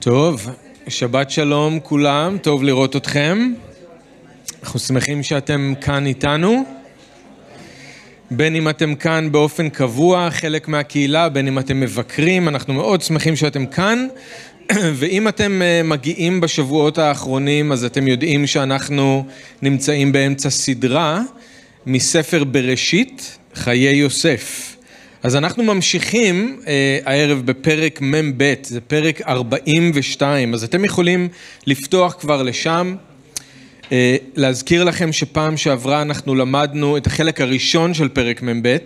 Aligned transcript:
טוב, 0.00 0.48
שבת 0.88 1.30
שלום 1.30 1.80
כולם, 1.82 2.38
טוב 2.42 2.62
לראות 2.62 2.96
אתכם. 2.96 3.52
אנחנו 4.62 4.78
שמחים 4.78 5.22
שאתם 5.22 5.72
כאן 5.80 6.06
איתנו. 6.06 6.64
בין 8.30 8.54
אם 8.54 8.68
אתם 8.68 8.94
כאן 8.94 9.32
באופן 9.32 9.68
קבוע, 9.68 10.30
חלק 10.30 10.68
מהקהילה, 10.68 11.28
בין 11.28 11.46
אם 11.46 11.58
אתם 11.58 11.80
מבקרים, 11.80 12.48
אנחנו 12.48 12.74
מאוד 12.74 13.02
שמחים 13.02 13.36
שאתם 13.36 13.66
כאן. 13.66 14.06
ואם 14.98 15.28
אתם 15.28 15.62
אה, 15.62 15.82
מגיעים 15.84 16.40
בשבועות 16.40 16.98
האחרונים, 16.98 17.72
אז 17.72 17.84
אתם 17.84 18.08
יודעים 18.08 18.46
שאנחנו 18.46 19.26
נמצאים 19.62 20.12
באמצע 20.12 20.50
סדרה 20.50 21.22
מספר 21.86 22.44
בראשית, 22.44 23.38
חיי 23.54 23.96
יוסף. 23.96 24.69
אז 25.22 25.36
אנחנו 25.36 25.62
ממשיכים 25.62 26.60
אה, 26.66 26.98
הערב 27.04 27.42
בפרק 27.44 27.98
מ"ב, 28.02 28.54
זה 28.62 28.80
פרק 28.80 29.20
42, 29.28 30.54
אז 30.54 30.64
אתם 30.64 30.84
יכולים 30.84 31.28
לפתוח 31.66 32.16
כבר 32.20 32.42
לשם. 32.42 32.96
אה, 33.92 34.16
להזכיר 34.36 34.84
לכם 34.84 35.12
שפעם 35.12 35.56
שעברה 35.56 36.02
אנחנו 36.02 36.34
למדנו 36.34 36.96
את 36.96 37.06
החלק 37.06 37.40
הראשון 37.40 37.94
של 37.94 38.08
פרק 38.08 38.42
מ"ב, 38.42 38.76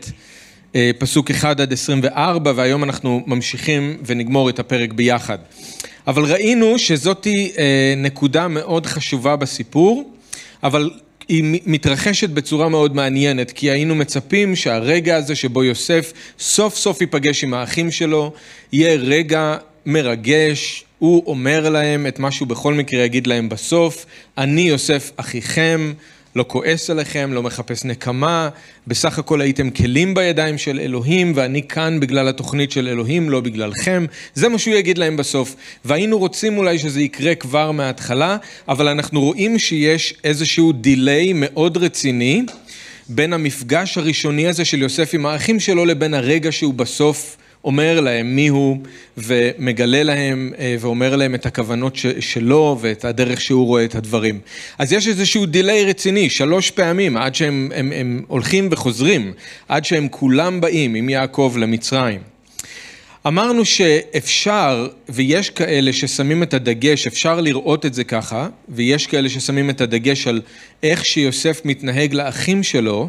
אה, 0.74 0.90
פסוק 0.98 1.30
1 1.30 1.60
עד 1.60 1.72
24, 1.72 2.52
והיום 2.56 2.84
אנחנו 2.84 3.22
ממשיכים 3.26 3.96
ונגמור 4.06 4.48
את 4.48 4.58
הפרק 4.58 4.92
ביחד. 4.92 5.38
אבל 6.06 6.24
ראינו 6.24 6.78
שזאתי 6.78 7.52
אה, 7.58 7.94
נקודה 7.96 8.48
מאוד 8.48 8.86
חשובה 8.86 9.36
בסיפור, 9.36 10.10
אבל 10.62 10.90
היא 11.28 11.60
מתרחשת 11.66 12.30
בצורה 12.30 12.68
מאוד 12.68 12.96
מעניינת, 12.96 13.50
כי 13.52 13.70
היינו 13.70 13.94
מצפים 13.94 14.56
שהרגע 14.56 15.16
הזה 15.16 15.34
שבו 15.34 15.64
יוסף 15.64 16.12
סוף 16.38 16.76
סוף 16.76 17.00
ייפגש 17.00 17.44
עם 17.44 17.54
האחים 17.54 17.90
שלו, 17.90 18.32
יהיה 18.72 18.96
רגע 18.96 19.56
מרגש, 19.86 20.84
הוא 20.98 21.22
אומר 21.26 21.68
להם 21.68 22.06
את 22.06 22.18
מה 22.18 22.30
שהוא 22.30 22.48
בכל 22.48 22.74
מקרה 22.74 23.02
יגיד 23.02 23.26
להם 23.26 23.48
בסוף, 23.48 24.06
אני 24.38 24.60
יוסף 24.60 25.10
אחיכם, 25.16 25.92
לא 26.36 26.44
כועס 26.48 26.90
עליכם, 26.90 27.32
לא 27.32 27.42
מחפש 27.42 27.84
נקמה, 27.84 28.48
בסך 28.86 29.18
הכל 29.18 29.40
הייתם 29.40 29.70
כלים 29.70 30.14
בידיים 30.14 30.58
של 30.58 30.80
אלוהים, 30.80 31.32
ואני 31.34 31.62
כאן 31.62 32.00
בגלל 32.00 32.28
התוכנית 32.28 32.70
של 32.70 32.88
אלוהים, 32.88 33.30
לא 33.30 33.40
בגללכם. 33.40 34.06
זה 34.34 34.48
מה 34.48 34.58
שהוא 34.58 34.74
יגיד 34.74 34.98
להם 34.98 35.16
בסוף. 35.16 35.56
והיינו 35.84 36.18
רוצים 36.18 36.58
אולי 36.58 36.78
שזה 36.78 37.00
יקרה 37.00 37.34
כבר 37.34 37.70
מההתחלה, 37.70 38.36
אבל 38.68 38.88
אנחנו 38.88 39.20
רואים 39.20 39.58
שיש 39.58 40.14
איזשהו 40.24 40.72
דיליי 40.72 41.32
מאוד 41.34 41.76
רציני 41.76 42.42
בין 43.08 43.32
המפגש 43.32 43.98
הראשוני 43.98 44.46
הזה 44.46 44.64
של 44.64 44.82
יוסף 44.82 45.14
עם 45.14 45.26
האחים 45.26 45.60
שלו 45.60 45.84
לבין 45.84 46.14
הרגע 46.14 46.52
שהוא 46.52 46.74
בסוף 46.74 47.36
אומר 47.64 48.00
להם 48.00 48.36
מי 48.36 48.48
הוא 48.48 48.78
ומגלה 49.16 50.02
להם 50.02 50.52
אה, 50.58 50.76
ואומר 50.80 51.16
להם 51.16 51.34
את 51.34 51.46
הכוונות 51.46 51.96
שלו 52.20 52.78
ואת 52.80 53.04
הדרך 53.04 53.40
שהוא 53.40 53.66
רואה 53.66 53.84
את 53.84 53.94
הדברים. 53.94 54.40
אז 54.78 54.92
יש 54.92 55.08
איזשהו 55.08 55.46
דיליי 55.46 55.84
רציני, 55.84 56.30
שלוש 56.30 56.70
פעמים, 56.70 57.16
עד 57.16 57.34
שהם 57.34 57.72
הם, 57.74 57.92
הם 57.94 58.22
הולכים 58.28 58.68
וחוזרים, 58.70 59.32
עד 59.68 59.84
שהם 59.84 60.08
כולם 60.10 60.60
באים 60.60 60.94
עם 60.94 61.08
יעקב 61.08 61.54
למצרים. 61.58 62.33
אמרנו 63.26 63.64
שאפשר, 63.64 64.88
ויש 65.08 65.50
כאלה 65.50 65.92
ששמים 65.92 66.42
את 66.42 66.54
הדגש, 66.54 67.06
אפשר 67.06 67.40
לראות 67.40 67.86
את 67.86 67.94
זה 67.94 68.04
ככה, 68.04 68.48
ויש 68.68 69.06
כאלה 69.06 69.28
ששמים 69.28 69.70
את 69.70 69.80
הדגש 69.80 70.26
על 70.26 70.42
איך 70.82 71.04
שיוסף 71.04 71.60
מתנהג 71.64 72.14
לאחים 72.14 72.62
שלו, 72.62 73.08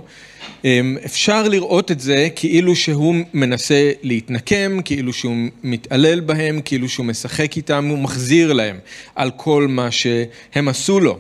אמ, 0.65 0.97
אפשר 1.05 1.47
לראות 1.47 1.91
את 1.91 1.99
זה 1.99 2.27
כאילו 2.35 2.75
שהוא 2.75 3.15
מנסה 3.33 3.91
להתנקם, 4.03 4.79
כאילו 4.85 5.13
שהוא 5.13 5.35
מתעלל 5.63 6.19
בהם, 6.19 6.61
כאילו 6.65 6.89
שהוא 6.89 7.05
משחק 7.05 7.57
איתם, 7.57 7.85
הוא 7.89 7.97
מחזיר 7.97 8.53
להם 8.53 8.77
על 9.15 9.31
כל 9.35 9.67
מה 9.69 9.91
שהם 9.91 10.67
עשו 10.67 10.99
לו. 10.99 11.19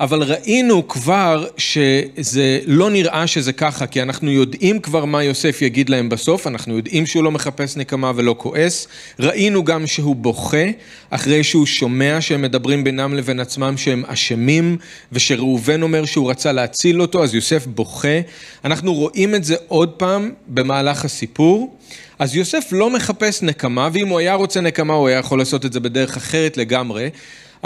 אבל 0.00 0.22
ראינו 0.22 0.88
כבר 0.88 1.46
שזה 1.56 2.60
לא 2.66 2.90
נראה 2.90 3.26
שזה 3.26 3.52
ככה, 3.52 3.86
כי 3.86 4.02
אנחנו 4.02 4.30
יודעים 4.30 4.78
כבר 4.78 5.04
מה 5.04 5.22
יוסף 5.22 5.62
יגיד 5.62 5.88
להם 5.88 6.08
בסוף, 6.08 6.46
אנחנו 6.46 6.76
יודעים 6.76 7.06
שהוא 7.06 7.24
לא 7.24 7.30
מחפש 7.30 7.76
נקמה 7.76 8.12
ולא 8.16 8.34
כועס, 8.38 8.88
ראינו 9.20 9.64
גם 9.64 9.86
שהוא 9.86 10.16
בוכה 10.16 10.66
אחרי 11.10 11.44
שהוא 11.44 11.66
שומע 11.66 12.20
שהם 12.20 12.42
מדברים 12.42 12.84
בינם 12.84 13.14
לבין 13.14 13.40
עצמם 13.40 13.76
שהם 13.76 14.04
אשמים, 14.06 14.76
ושראובן 15.12 15.82
אומר 15.82 16.04
שהוא 16.04 16.30
רצה 16.30 16.52
להציל 16.52 17.00
אותו, 17.00 17.24
אז 17.24 17.34
יוסף 17.34 17.66
בוכה. 17.66 18.20
אנחנו 18.64 18.94
רואים 18.94 19.34
את 19.34 19.44
זה 19.44 19.56
עוד 19.68 19.88
פעם 19.88 20.30
במהלך 20.48 21.04
הסיפור. 21.04 21.76
אז 22.18 22.36
יוסף 22.36 22.64
לא 22.72 22.90
מחפש 22.90 23.42
נקמה, 23.42 23.88
ואם 23.92 24.08
הוא 24.08 24.18
היה 24.18 24.34
רוצה 24.34 24.60
נקמה 24.60 24.94
הוא 24.94 25.08
היה 25.08 25.18
יכול 25.18 25.38
לעשות 25.38 25.64
את 25.64 25.72
זה 25.72 25.80
בדרך 25.80 26.16
אחרת 26.16 26.56
לגמרי. 26.56 27.08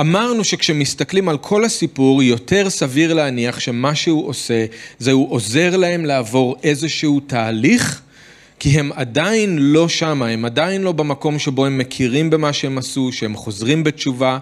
אמרנו 0.00 0.44
שכשמסתכלים 0.44 1.28
על 1.28 1.38
כל 1.38 1.64
הסיפור, 1.64 2.22
יותר 2.22 2.70
סביר 2.70 3.14
להניח 3.14 3.60
שמה 3.60 3.94
שהוא 3.94 4.28
עושה, 4.28 4.64
זה 4.98 5.12
הוא 5.12 5.32
עוזר 5.32 5.76
להם 5.76 6.04
לעבור 6.04 6.56
איזשהו 6.62 7.20
תהליך, 7.20 8.00
כי 8.58 8.80
הם 8.80 8.90
עדיין 8.94 9.58
לא 9.58 9.88
שמה, 9.88 10.26
הם 10.26 10.44
עדיין 10.44 10.82
לא 10.82 10.92
במקום 10.92 11.38
שבו 11.38 11.66
הם 11.66 11.78
מכירים 11.78 12.30
במה 12.30 12.52
שהם 12.52 12.78
עשו, 12.78 13.12
שהם 13.12 13.36
חוזרים 13.36 13.84
בתשובה. 13.84 14.38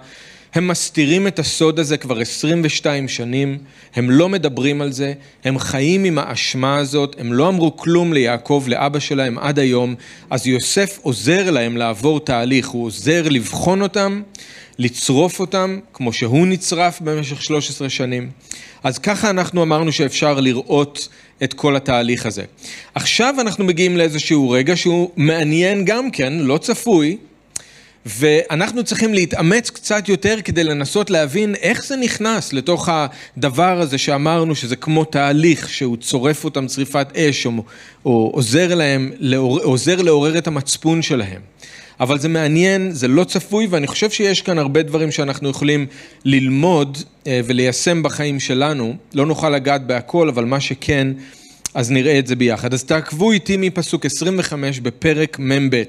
הם 0.55 0.69
מסתירים 0.69 1.27
את 1.27 1.39
הסוד 1.39 1.79
הזה 1.79 1.97
כבר 1.97 2.21
22 2.21 3.09
שנים, 3.09 3.59
הם 3.95 4.11
לא 4.11 4.29
מדברים 4.29 4.81
על 4.81 4.93
זה, 4.93 5.13
הם 5.45 5.59
חיים 5.59 6.05
עם 6.05 6.19
האשמה 6.19 6.77
הזאת, 6.77 7.17
הם 7.19 7.33
לא 7.33 7.49
אמרו 7.49 7.77
כלום 7.77 8.13
ליעקב, 8.13 8.65
לאבא 8.69 8.99
שלהם 8.99 9.39
עד 9.39 9.59
היום, 9.59 9.95
אז 10.31 10.47
יוסף 10.47 10.99
עוזר 11.03 11.51
להם 11.51 11.77
לעבור 11.77 12.21
תהליך, 12.21 12.69
הוא 12.69 12.87
עוזר 12.87 13.29
לבחון 13.29 13.83
אותם 13.83 14.23
לצרוף 14.78 15.41
אותם 15.41 15.78
כמו 15.93 16.12
שהוא 16.12 16.47
נצרף 16.47 17.00
במשך 17.00 17.43
13 17.43 17.89
שנים. 17.89 18.31
אז 18.83 18.99
ככה 18.99 19.31
אנחנו 19.31 19.62
אמרנו 19.62 19.93
שאפשר 19.93 20.41
לראות 20.41 21.09
את 21.43 21.55
כל 21.55 21.77
התהליך 21.77 22.27
הזה. 22.27 22.44
עכשיו 22.94 23.34
אנחנו 23.41 23.65
מגיעים 23.65 23.97
לאיזשהו 23.97 24.50
רגע 24.50 24.77
שהוא 24.77 25.11
מעניין 25.16 25.84
גם 25.84 26.11
כן, 26.11 26.33
לא 26.33 26.59
צפוי, 26.59 27.16
ואנחנו 28.06 28.84
צריכים 28.84 29.15
להתאמץ 29.15 29.71
קצת 29.71 30.09
יותר 30.09 30.37
כדי 30.44 30.65
לנסות 30.65 31.10
להבין 31.10 31.55
איך 31.55 31.84
זה 31.84 31.97
נכנס 31.97 32.53
לתוך 32.53 32.89
הדבר 32.93 33.81
הזה 33.81 33.99
שאמרנו 33.99 34.55
שזה 34.55 34.77
כמו 34.77 35.05
תהליך 35.05 35.69
שהוא 35.69 35.97
צורף 35.97 36.45
אותם 36.45 36.66
צריפת 36.66 37.16
אש 37.16 37.47
או, 37.47 37.53
או 38.05 38.31
עוזר 38.34 38.75
להם, 38.75 39.12
עוזר 39.62 40.03
לעורר 40.03 40.39
את 40.39 40.47
המצפון 40.47 41.03
שלהם. 41.03 41.41
אבל 42.00 42.19
זה 42.19 42.28
מעניין, 42.28 42.92
זה 42.92 43.09
לא 43.09 43.25
צפוי, 43.25 43.66
ואני 43.70 43.86
חושב 43.86 44.10
שיש 44.10 44.42
כאן 44.42 44.59
הרבה 44.59 44.82
דברים 44.82 45.10
שאנחנו 45.10 45.48
יכולים 45.48 45.86
ללמוד 46.25 46.98
אה, 47.26 47.41
וליישם 47.44 48.03
בחיים 48.03 48.41
שלנו. 48.41 48.97
לא 49.14 49.26
נוכל 49.26 49.50
לגעת 49.50 49.86
בהכל, 49.86 50.28
אבל 50.28 50.44
מה 50.44 50.60
שכן, 50.60 51.09
אז 51.75 51.91
נראה 51.91 52.19
את 52.19 52.26
זה 52.26 52.36
ביחד. 52.36 52.75
אז 52.75 52.84
תעקבו 52.84 53.32
איתי 53.32 53.56
מפסוק 53.56 54.06
25 54.06 54.81
בפרק 54.81 55.38
מ"ב. 55.38 55.82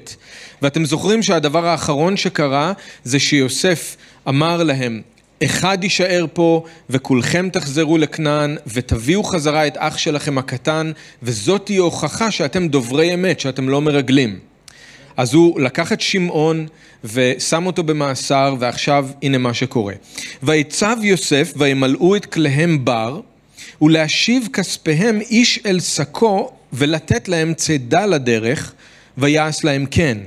ואתם 0.62 0.84
זוכרים 0.84 1.22
שהדבר 1.22 1.66
האחרון 1.66 2.16
שקרה 2.16 2.72
זה 3.04 3.18
שיוסף 3.18 3.96
אמר 4.28 4.62
להם, 4.62 5.00
אחד 5.44 5.78
יישאר 5.82 6.26
פה 6.32 6.64
וכולכם 6.90 7.48
תחזרו 7.52 7.98
לכנען 7.98 8.56
ותביאו 8.66 9.22
חזרה 9.22 9.66
את 9.66 9.74
אח 9.78 9.98
שלכם 9.98 10.38
הקטן 10.38 10.92
וזאת 11.22 11.66
תהיה 11.66 11.80
הוכחה 11.80 12.30
שאתם 12.30 12.68
דוברי 12.68 13.14
אמת, 13.14 13.40
שאתם 13.40 13.68
לא 13.68 13.80
מרגלים. 13.80 14.49
אז 15.20 15.34
הוא 15.34 15.60
לקח 15.60 15.92
את 15.92 16.00
שמעון 16.00 16.66
ושם 17.04 17.66
אותו 17.66 17.82
במאסר, 17.82 18.54
ועכשיו 18.58 19.08
הנה 19.22 19.38
מה 19.38 19.54
שקורה. 19.54 19.94
ויצב 20.42 20.96
יוסף 21.02 21.52
וימלאו 21.56 22.16
את 22.16 22.26
כליהם 22.26 22.84
בר, 22.84 23.20
ולהשיב 23.82 24.48
כספיהם 24.52 25.20
איש 25.20 25.60
אל 25.66 25.80
שקו, 25.80 26.50
ולתת 26.72 27.28
להם 27.28 27.54
צידה 27.54 28.06
לדרך, 28.06 28.72
ויעש 29.18 29.64
להם 29.64 29.86
כן. 29.90 30.18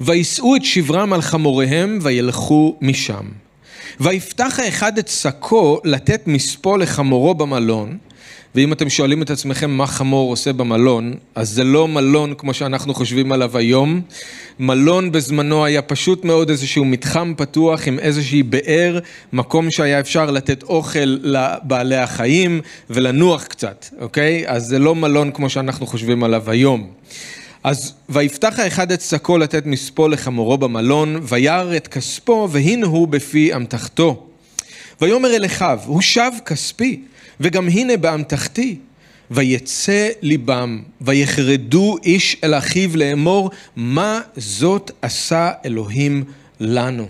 ויישאו 0.00 0.56
את 0.56 0.64
שברם 0.64 1.12
על 1.12 1.22
חמוריהם, 1.22 1.98
וילכו 2.02 2.76
משם. 2.80 3.26
ויפתח 4.00 4.58
האחד 4.62 4.98
את 4.98 5.08
שקו 5.08 5.80
לתת 5.84 6.22
מספו 6.26 6.76
לחמורו 6.76 7.34
במלון, 7.34 7.98
ואם 8.54 8.72
אתם 8.72 8.90
שואלים 8.90 9.22
את 9.22 9.30
עצמכם 9.30 9.70
מה 9.70 9.86
חמור 9.86 10.30
עושה 10.30 10.52
במלון, 10.52 11.14
אז 11.34 11.50
זה 11.50 11.64
לא 11.64 11.88
מלון 11.88 12.34
כמו 12.38 12.54
שאנחנו 12.54 12.94
חושבים 12.94 13.32
עליו 13.32 13.58
היום. 13.58 14.00
מלון 14.58 15.12
בזמנו 15.12 15.64
היה 15.64 15.82
פשוט 15.82 16.24
מאוד 16.24 16.50
איזשהו 16.50 16.84
מתחם 16.84 17.34
פתוח 17.36 17.88
עם 17.88 17.98
איזושהי 17.98 18.42
באר, 18.42 18.98
מקום 19.32 19.70
שהיה 19.70 20.00
אפשר 20.00 20.30
לתת 20.30 20.62
אוכל 20.62 21.18
לבעלי 21.22 21.96
החיים 21.96 22.60
ולנוח 22.90 23.44
קצת, 23.44 23.86
אוקיי? 24.00 24.44
אז 24.46 24.66
זה 24.66 24.78
לא 24.78 24.94
מלון 24.94 25.30
כמו 25.30 25.50
שאנחנו 25.50 25.86
חושבים 25.86 26.24
עליו 26.24 26.50
היום. 26.50 26.90
אז 27.64 27.94
ויפתח 28.08 28.58
האחד 28.58 28.92
את 28.92 29.00
שקו 29.00 29.38
לתת 29.38 29.66
מספו 29.66 30.08
לחמורו 30.08 30.58
במלון, 30.58 31.20
וירא 31.22 31.76
את 31.76 31.88
כספו, 31.88 32.48
והנה 32.50 32.86
הוא 32.86 33.08
בפי 33.08 33.54
אמתחתו. 33.54 34.26
ויאמר 35.00 35.36
אל 35.36 35.46
אחיו, 35.46 35.78
הוא 35.86 36.00
שב 36.00 36.30
כספי. 36.46 37.00
וגם 37.42 37.68
הנה 37.68 37.96
באמתחתי. 37.96 38.76
ויצא 39.34 40.08
ליבם, 40.22 40.82
ויחרדו 41.00 41.96
איש 42.04 42.36
אל 42.44 42.54
אחיו 42.54 42.96
לאמור, 42.96 43.50
מה 43.76 44.20
זאת 44.36 44.90
עשה 45.02 45.50
אלוהים 45.64 46.24
לנו? 46.60 47.08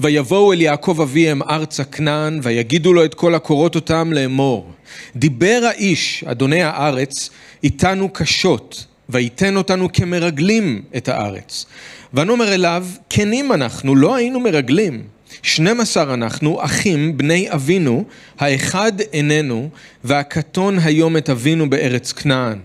ויבואו 0.00 0.52
אל 0.52 0.60
יעקב 0.60 1.00
אביהם 1.02 1.42
ארצה 1.42 1.84
כנען, 1.84 2.40
ויגידו 2.42 2.92
לו 2.92 3.04
את 3.04 3.14
כל 3.14 3.34
הקורות 3.34 3.74
אותם 3.74 4.12
לאמור. 4.12 4.70
דיבר 5.16 5.60
האיש, 5.68 6.24
אדוני 6.26 6.62
הארץ, 6.62 7.30
איתנו 7.62 8.08
קשות, 8.12 8.86
ויתן 9.08 9.56
אותנו 9.56 9.92
כמרגלים 9.92 10.82
את 10.96 11.08
הארץ. 11.08 11.66
ונאמר 12.14 12.54
אליו, 12.54 12.86
כנים 13.10 13.52
אנחנו, 13.52 13.96
לא 13.96 14.16
היינו 14.16 14.40
מרגלים. 14.40 15.02
שנים 15.42 15.80
עשר 15.80 16.14
אנחנו, 16.14 16.64
אחים, 16.64 17.18
בני 17.18 17.46
אבינו, 17.50 18.04
האחד 18.38 18.92
איננו, 19.12 19.68
והקטון 20.04 20.78
היום 20.78 21.16
את 21.16 21.30
אבינו 21.30 21.70
בארץ 21.70 22.12
כנען. 22.12 22.58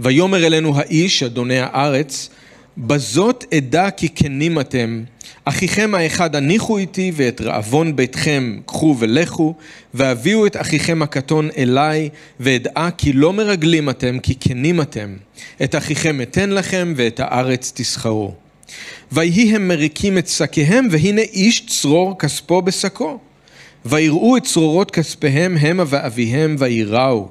ויאמר 0.00 0.46
אלינו 0.46 0.78
האיש, 0.78 1.22
אדוני 1.22 1.58
הארץ, 1.58 2.30
בזאת 2.78 3.44
אדע 3.54 3.90
כי 3.90 4.08
כנים 4.08 4.60
אתם, 4.60 5.02
אחיכם 5.44 5.94
האחד 5.94 6.36
הניחו 6.36 6.78
איתי 6.78 7.12
ואת 7.14 7.40
רעבון 7.40 7.96
ביתכם 7.96 8.58
קחו 8.66 8.96
ולכו, 8.98 9.54
והביאו 9.94 10.46
את 10.46 10.56
אחיכם 10.56 11.02
הקטון 11.02 11.48
אליי, 11.56 12.08
ואדעה 12.40 12.90
כי 12.90 13.12
לא 13.12 13.32
מרגלים 13.32 13.90
אתם, 13.90 14.18
כי 14.18 14.34
כנים 14.40 14.80
אתם. 14.80 15.16
את 15.64 15.74
אחיכם 15.74 16.20
אתן 16.20 16.50
לכם, 16.50 16.94
ואת 16.96 17.20
הארץ 17.20 17.72
תסחרו. 17.74 18.45
ויהי 19.12 19.54
הם 19.56 19.68
מריקים 19.68 20.18
את 20.18 20.28
שקיהם, 20.28 20.88
והנה 20.90 21.20
איש 21.20 21.66
צרור 21.66 22.18
כספו 22.18 22.62
בשקו. 22.62 23.18
ויראו 23.84 24.36
את 24.36 24.44
צרורות 24.44 24.90
כספיהם 24.90 25.56
המה 25.56 25.84
ואביהם, 25.86 26.56
ויראו. 26.58 27.28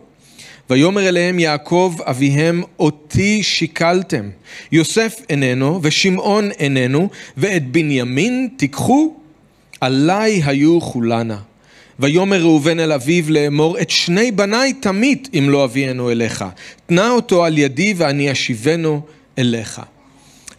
ויאמר 0.69 1.07
אליהם 1.07 1.39
יעקב 1.39 1.95
אביהם 2.01 2.63
אותי 2.79 3.43
שיקלתם. 3.43 4.29
יוסף 4.71 5.21
איננו 5.29 5.79
ושמעון 5.83 6.51
איננו 6.51 7.09
ואת 7.37 7.71
בנימין 7.71 8.47
תיקחו. 8.57 9.15
עליי 9.81 10.41
היו 10.45 10.81
כולנה 10.81 11.37
ויאמר 11.99 12.41
ראובן 12.41 12.79
אל 12.79 12.91
אביו 12.91 13.23
לאמור 13.27 13.79
את 13.79 13.89
שני 13.89 14.31
בניי 14.31 14.73
תמית 14.73 15.29
אם 15.37 15.49
לא 15.49 15.63
אביאנו 15.63 16.11
אליך. 16.11 16.45
תנה 16.85 17.09
אותו 17.09 17.45
על 17.45 17.57
ידי 17.57 17.93
ואני 17.97 18.31
אשיבנו 18.31 19.01
אליך 19.39 19.81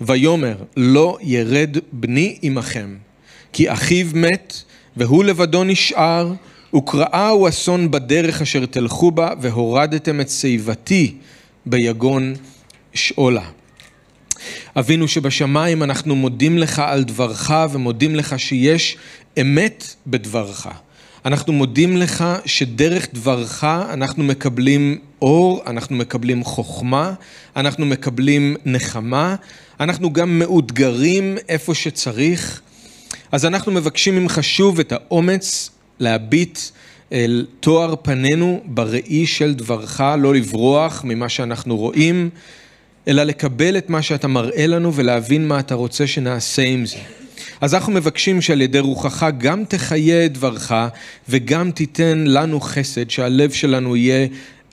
ויאמר 0.00 0.56
לא 0.76 1.18
ירד 1.22 1.76
בני 1.92 2.38
עמכם 2.42 2.96
כי 3.52 3.72
אחיו 3.72 4.06
מת 4.14 4.62
והוא 4.96 5.24
לבדו 5.24 5.64
נשאר 5.64 6.32
וקראהו 6.76 7.48
אסון 7.48 7.90
בדרך 7.90 8.42
אשר 8.42 8.66
תלכו 8.66 9.10
בה, 9.10 9.30
והורדתם 9.40 10.20
את 10.20 10.30
שיבתי 10.30 11.14
ביגון 11.66 12.34
שאולה. 12.94 13.48
אבינו 14.78 15.08
שבשמיים, 15.08 15.82
אנחנו 15.82 16.16
מודים 16.16 16.58
לך 16.58 16.78
על 16.78 17.04
דברך 17.04 17.50
ומודים 17.70 18.16
לך 18.16 18.38
שיש 18.38 18.96
אמת 19.40 19.94
בדברך. 20.06 20.66
אנחנו 21.24 21.52
מודים 21.52 21.96
לך 21.96 22.24
שדרך 22.44 23.08
דברך 23.14 23.64
אנחנו 23.64 24.24
מקבלים 24.24 24.98
אור, 25.22 25.62
אנחנו 25.66 25.96
מקבלים 25.96 26.44
חוכמה, 26.44 27.12
אנחנו 27.56 27.86
מקבלים 27.86 28.56
נחמה, 28.64 29.36
אנחנו 29.80 30.12
גם 30.12 30.38
מאותגרים 30.38 31.38
איפה 31.48 31.74
שצריך. 31.74 32.60
אז 33.32 33.44
אנחנו 33.44 33.72
מבקשים 33.72 34.16
ממך 34.16 34.38
שוב 34.42 34.80
את 34.80 34.92
האומץ 34.92 35.70
להביט 36.00 36.58
אל 37.12 37.46
תואר 37.60 37.94
פנינו 38.02 38.60
בראי 38.64 39.26
של 39.26 39.54
דברך, 39.54 40.00
לא 40.18 40.34
לברוח 40.34 41.04
ממה 41.04 41.28
שאנחנו 41.28 41.76
רואים, 41.76 42.30
אלא 43.08 43.22
לקבל 43.22 43.78
את 43.78 43.90
מה 43.90 44.02
שאתה 44.02 44.28
מראה 44.28 44.66
לנו 44.66 44.94
ולהבין 44.94 45.48
מה 45.48 45.60
אתה 45.60 45.74
רוצה 45.74 46.06
שנעשה 46.06 46.62
עם 46.62 46.86
זה. 46.86 46.96
אז 47.60 47.74
אנחנו 47.74 47.92
מבקשים 47.92 48.42
שעל 48.42 48.60
ידי 48.60 48.78
רוחך 48.78 49.26
גם 49.38 49.64
תחיה 49.64 50.26
את 50.26 50.32
דברך 50.32 50.72
וגם 51.28 51.70
תיתן 51.70 52.24
לנו 52.26 52.60
חסד, 52.60 53.10
שהלב 53.10 53.50
שלנו 53.50 53.96
יהיה 53.96 54.26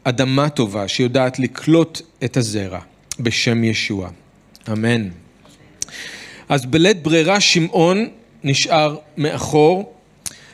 אדמה 0.04 0.50
טובה 0.50 0.88
שיודעת 0.88 1.40
לקלוט 1.40 2.02
את 2.24 2.38
הזרע, 2.38 2.80
בשם 3.20 3.64
ישוע. 3.64 4.10
אמן. 4.72 5.10
אז 6.50 6.66
בלית 6.66 7.04
ברירה 7.04 7.40
שמעון 7.40 8.08
נשאר 8.44 8.98
מאחור, 9.18 9.94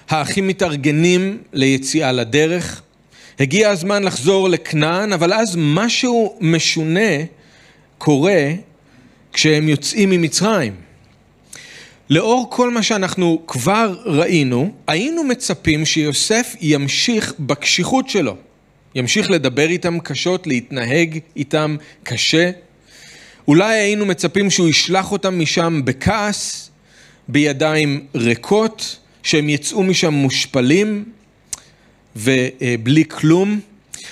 האחים 0.09 0.47
מתארגנים 0.47 1.37
ליציאה 1.53 2.11
לדרך. 2.11 2.81
הגיע 3.39 3.69
הזמן 3.69 4.03
לחזור 4.03 4.49
לכנען, 4.49 5.13
אבל 5.13 5.33
אז 5.33 5.55
משהו 5.57 6.37
משונה 6.41 7.23
קורה 7.97 8.51
כשהם 9.33 9.69
יוצאים 9.69 10.09
ממצרים. 10.09 10.75
לאור 12.09 12.47
כל 12.49 12.71
מה 12.71 12.83
שאנחנו 12.83 13.41
כבר 13.47 13.95
ראינו, 14.05 14.71
היינו 14.87 15.23
מצפים 15.23 15.85
שיוסף 15.85 16.55
ימשיך 16.61 17.33
בקשיחות 17.39 18.09
שלו. 18.09 18.35
ימשיך 18.95 19.31
לדבר 19.31 19.69
איתם 19.69 19.99
קשות, 19.99 20.47
להתנהג 20.47 21.19
איתם 21.35 21.75
קשה. 22.03 22.51
אולי 23.49 23.75
היינו 23.75 24.05
מצפים 24.05 24.49
שהוא 24.49 24.69
ישלח 24.69 25.11
אותם 25.11 25.39
משם 25.39 25.81
בכעס, 25.85 26.69
בידיים 27.27 28.05
ריקות, 28.15 28.97
שהם 29.23 29.49
יצאו 29.49 29.83
משם 29.83 30.13
מושפלים 30.13 31.03
ובלי 32.15 33.05
כלום. 33.05 33.59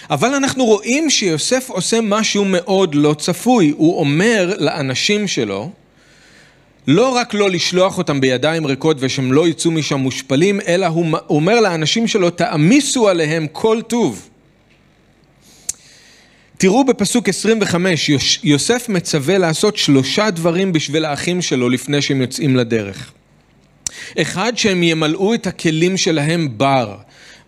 אבל 0.10 0.34
אנחנו 0.34 0.66
רואים 0.66 1.10
שיוסף 1.10 1.70
עושה 1.70 2.02
משהו 2.02 2.46
מאוד 2.46 2.96
לא 2.96 3.16
צפוי. 3.20 3.74
הוא 3.78 4.00
אומר 4.00 4.54
לאנשים 4.60 5.28
שלו, 5.28 5.70
לא 6.88 7.10
רק 7.10 7.34
לא 7.34 7.50
לשלוח 7.50 7.98
אותם 7.98 8.22
בידיים 8.22 8.66
ריקות 8.66 8.98
ושהם 9.00 9.32
לא 9.32 9.48
יצאו 9.48 9.72
משם 9.72 10.00
מושפלים, 10.00 10.60
אלא 10.68 10.86
הוא 10.86 11.06
אומר 11.30 11.60
לאנשים 11.60 12.08
שלו, 12.08 12.30
תעמיסו 12.30 13.10
עליהם 13.10 13.48
כל 13.52 13.82
טוב. 13.88 14.30
תראו 16.60 16.84
בפסוק 16.84 17.30
25, 17.30 18.12
יוסף 18.44 18.90
מצווה 18.90 19.38
לעשות 19.38 19.78
שלושה 19.78 20.30
דברים 20.30 20.74
בשביל 20.74 21.06
האחים 21.06 21.42
שלו 21.42 21.70
לפני 21.70 22.02
שהם 22.02 22.22
יוצאים 22.22 22.56
לדרך. 22.56 23.12
אחד, 24.22 24.54
שהם 24.56 24.84
ימלאו 24.84 25.34
את 25.34 25.48
הכלים 25.48 25.98
שלהם 25.98 26.58
בר. 26.58 26.98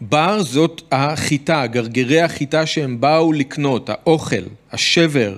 בר 0.01 0.43
זאת 0.43 0.81
החיטה, 0.91 1.67
גרגירי 1.67 2.21
החיטה 2.21 2.65
שהם 2.65 3.01
באו 3.01 3.33
לקנות, 3.33 3.89
האוכל, 3.89 4.43
השבר 4.71 5.37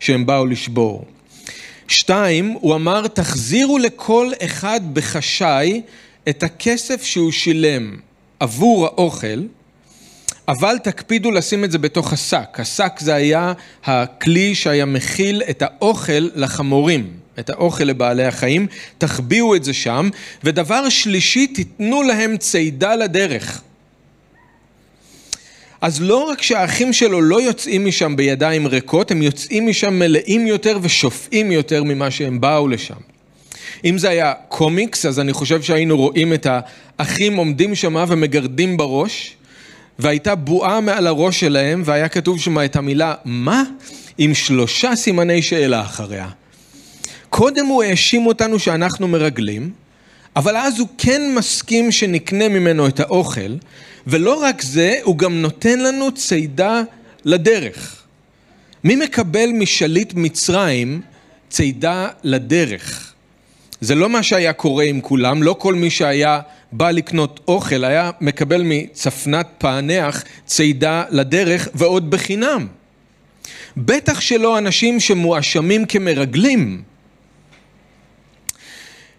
שהם 0.00 0.26
באו 0.26 0.46
לשבור. 0.46 1.04
שתיים, 1.88 2.56
הוא 2.60 2.74
אמר, 2.74 3.06
תחזירו 3.06 3.78
לכל 3.78 4.30
אחד 4.44 4.80
בחשאי 4.92 5.82
את 6.28 6.42
הכסף 6.42 7.02
שהוא 7.02 7.32
שילם 7.32 7.96
עבור 8.40 8.86
האוכל, 8.86 9.42
אבל 10.48 10.78
תקפידו 10.82 11.30
לשים 11.30 11.64
את 11.64 11.72
זה 11.72 11.78
בתוך 11.78 12.12
השק. 12.12 12.60
השק 12.60 12.92
זה 12.98 13.14
היה 13.14 13.52
הכלי 13.84 14.54
שהיה 14.54 14.84
מכיל 14.84 15.42
את 15.50 15.62
האוכל 15.62 16.28
לחמורים. 16.34 17.22
את 17.38 17.50
האוכל 17.50 17.84
לבעלי 17.84 18.24
החיים, 18.24 18.66
תחביאו 18.98 19.56
את 19.56 19.64
זה 19.64 19.72
שם, 19.72 20.08
ודבר 20.44 20.88
שלישי, 20.88 21.46
תיתנו 21.46 22.02
להם 22.02 22.36
צידה 22.36 22.96
לדרך. 22.96 23.62
אז 25.80 26.02
לא 26.02 26.16
רק 26.16 26.42
שהאחים 26.42 26.92
שלו 26.92 27.20
לא 27.20 27.42
יוצאים 27.42 27.84
משם 27.84 28.16
בידיים 28.16 28.66
ריקות, 28.66 29.10
הם 29.10 29.22
יוצאים 29.22 29.66
משם 29.66 29.98
מלאים 29.98 30.46
יותר 30.46 30.78
ושופעים 30.82 31.52
יותר 31.52 31.84
ממה 31.84 32.10
שהם 32.10 32.40
באו 32.40 32.68
לשם. 32.68 32.94
אם 33.84 33.98
זה 33.98 34.08
היה 34.08 34.32
קומיקס, 34.48 35.06
אז 35.06 35.20
אני 35.20 35.32
חושב 35.32 35.62
שהיינו 35.62 35.96
רואים 35.96 36.34
את 36.34 36.46
האחים 36.98 37.36
עומדים 37.36 37.74
שם 37.74 38.04
ומגרדים 38.08 38.76
בראש, 38.76 39.36
והייתה 40.02 40.34
בועה 40.34 40.80
מעל 40.80 41.06
הראש 41.06 41.40
שלהם, 41.40 41.82
והיה 41.84 42.08
כתוב 42.08 42.40
שם 42.40 42.64
את 42.64 42.76
המילה 42.76 43.14
מה? 43.24 43.62
עם 44.18 44.34
שלושה 44.34 44.96
סימני 44.96 45.42
שאלה 45.42 45.80
אחריה. 45.82 46.28
קודם 47.30 47.66
הוא 47.66 47.82
האשים 47.82 48.26
אותנו 48.26 48.58
שאנחנו 48.58 49.08
מרגלים, 49.08 49.70
אבל 50.36 50.56
אז 50.56 50.78
הוא 50.78 50.88
כן 50.98 51.22
מסכים 51.34 51.92
שנקנה 51.92 52.48
ממנו 52.48 52.86
את 52.86 53.00
האוכל, 53.00 53.56
ולא 54.06 54.42
רק 54.42 54.62
זה, 54.62 54.94
הוא 55.02 55.18
גם 55.18 55.42
נותן 55.42 55.78
לנו 55.78 56.12
צידה 56.12 56.82
לדרך. 57.24 58.02
מי 58.84 58.96
מקבל 58.96 59.50
משליט 59.54 60.12
מצרים 60.16 61.00
צידה 61.50 62.08
לדרך? 62.24 63.12
זה 63.80 63.94
לא 63.94 64.08
מה 64.08 64.22
שהיה 64.22 64.52
קורה 64.52 64.84
עם 64.84 65.00
כולם, 65.00 65.42
לא 65.42 65.56
כל 65.58 65.74
מי 65.74 65.90
שהיה 65.90 66.40
בא 66.72 66.90
לקנות 66.90 67.40
אוכל 67.48 67.84
היה 67.84 68.10
מקבל 68.20 68.62
מצפנת 68.64 69.46
פענח 69.58 70.24
צידה 70.46 71.04
לדרך 71.10 71.68
ועוד 71.74 72.10
בחינם. 72.10 72.66
בטח 73.76 74.20
שלא 74.20 74.58
אנשים 74.58 75.00
שמואשמים 75.00 75.84
כמרגלים. 75.84 76.82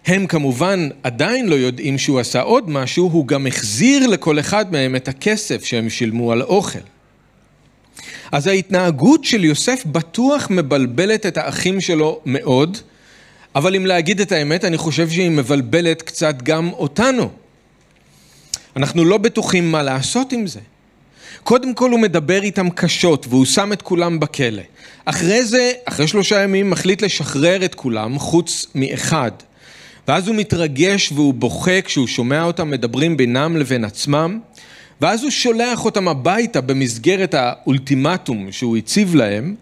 הם 0.05 0.27
כמובן 0.27 0.89
עדיין 1.03 1.47
לא 1.47 1.55
יודעים 1.55 1.97
שהוא 1.97 2.19
עשה 2.19 2.41
עוד 2.41 2.69
משהו, 2.69 3.09
הוא 3.09 3.27
גם 3.27 3.47
החזיר 3.47 4.07
לכל 4.07 4.39
אחד 4.39 4.71
מהם 4.71 4.95
את 4.95 5.07
הכסף 5.07 5.65
שהם 5.65 5.89
שילמו 5.89 6.31
על 6.31 6.41
אוכל. 6.41 6.79
אז 8.31 8.47
ההתנהגות 8.47 9.23
של 9.23 9.45
יוסף 9.45 9.83
בטוח 9.85 10.47
מבלבלת 10.49 11.25
את 11.25 11.37
האחים 11.37 11.81
שלו 11.81 12.21
מאוד, 12.25 12.77
אבל 13.55 13.75
אם 13.75 13.85
להגיד 13.85 14.21
את 14.21 14.31
האמת, 14.31 14.65
אני 14.65 14.77
חושב 14.77 15.09
שהיא 15.09 15.31
מבלבלת 15.31 16.01
קצת 16.01 16.41
גם 16.43 16.69
אותנו. 16.73 17.42
אנחנו 18.75 19.05
לא 19.05 19.17
בטוחים 19.17 19.71
מה 19.71 19.83
לעשות 19.83 20.31
עם 20.31 20.47
זה. 20.47 20.59
קודם 21.43 21.73
כל 21.73 21.91
הוא 21.91 21.99
מדבר 21.99 22.43
איתם 22.43 22.69
קשות 22.69 23.25
והוא 23.29 23.45
שם 23.45 23.73
את 23.73 23.81
כולם 23.81 24.19
בכלא. 24.19 24.61
אחרי 25.05 25.45
זה, 25.45 25.71
אחרי 25.85 26.07
שלושה 26.07 26.43
ימים, 26.43 26.69
מחליט 26.69 27.01
לשחרר 27.01 27.65
את 27.65 27.75
כולם 27.75 28.19
חוץ 28.19 28.65
מאחד. 28.75 29.31
ואז 30.07 30.27
הוא 30.27 30.35
מתרגש 30.35 31.11
והוא 31.11 31.33
בוכה 31.33 31.81
כשהוא 31.81 32.07
שומע 32.07 32.43
אותם 32.43 32.69
מדברים 32.69 33.17
בינם 33.17 33.57
לבין 33.57 33.85
עצמם, 33.85 34.39
ואז 35.01 35.23
הוא 35.23 35.31
שולח 35.31 35.85
אותם 35.85 36.07
הביתה 36.07 36.61
במסגרת 36.61 37.33
האולטימטום 37.33 38.51
שהוא 38.51 38.77
הציב 38.77 39.15
להם, 39.15 39.55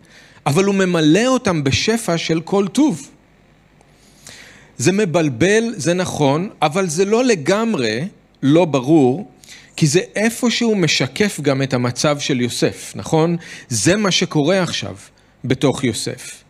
אבל 0.46 0.64
הוא 0.64 0.76
ממלא 0.76 1.28
אותם 1.28 1.64
בשפע 1.64 2.18
של 2.18 2.42
כל 2.42 2.68
טוב. 2.68 3.10
זה 4.78 4.92
מבלבל, 4.92 5.64
זה 5.76 5.94
נכון, 5.94 6.50
אבל 6.62 6.88
זה 6.90 7.06
לא 7.06 7.24
לגמרי 7.24 8.08
לא 8.44 8.66
ברור, 8.66 9.32
כי 9.76 9.88
זה 9.88 10.00
איפשהו 10.16 10.76
משקף 10.76 11.40
גם 11.42 11.62
את 11.62 11.74
המצב 11.74 12.20
של 12.20 12.42
יוסף, 12.42 12.94
נכון? 12.96 13.38
זה 13.70 13.96
מה 13.96 14.12
שקורה 14.12 14.64
עכשיו 14.64 14.96
בתוך 15.46 15.84
יוסף. 15.84 16.44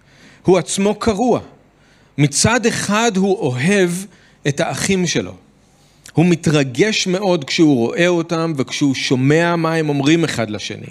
הוא 0.43 0.57
עצמו 0.57 0.95
קרוע. 0.95 1.39
מצד 2.17 2.65
אחד 2.65 3.11
הוא 3.17 3.37
אוהב 3.37 3.89
את 4.47 4.59
האחים 4.59 5.07
שלו. 5.07 5.33
הוא 6.13 6.25
מתרגש 6.25 7.07
מאוד 7.07 7.43
כשהוא 7.43 7.75
רואה 7.75 8.07
אותם 8.07 8.53
וכשהוא 8.57 8.95
שומע 8.95 9.55
מה 9.55 9.73
הם 9.73 9.89
אומרים 9.89 10.23
אחד 10.23 10.49
לשני. 10.49 10.87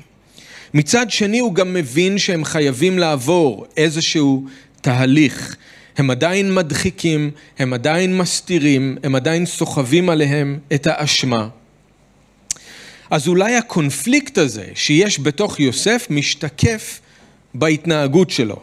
מצד 0.75 1.11
שני 1.11 1.38
הוא 1.38 1.54
גם 1.54 1.75
מבין 1.75 2.19
שהם 2.19 2.45
חייבים 2.45 2.99
לעבור 2.99 3.66
איזשהו 3.76 4.45
תהליך. 4.80 5.57
הם 6.00 6.11
עדיין 6.11 6.54
מדחיקים, 6.54 7.30
הם 7.59 7.73
עדיין 7.73 8.19
מסתירים, 8.19 8.97
הם 9.02 9.14
עדיין 9.14 9.47
סוחבים 9.47 10.11
עליהם 10.11 10.59
את 10.75 10.87
האשמה. 10.87 11.49
אז 13.11 13.28
אולי 13.28 13.57
הקונפליקט 13.57 14.38
הזה 14.38 14.66
שיש 14.75 15.21
בתוך 15.21 15.61
יוסף 15.61 16.07
משתקף 16.11 17.00
בהתנהגות 17.54 18.30
שלו. 18.30 18.62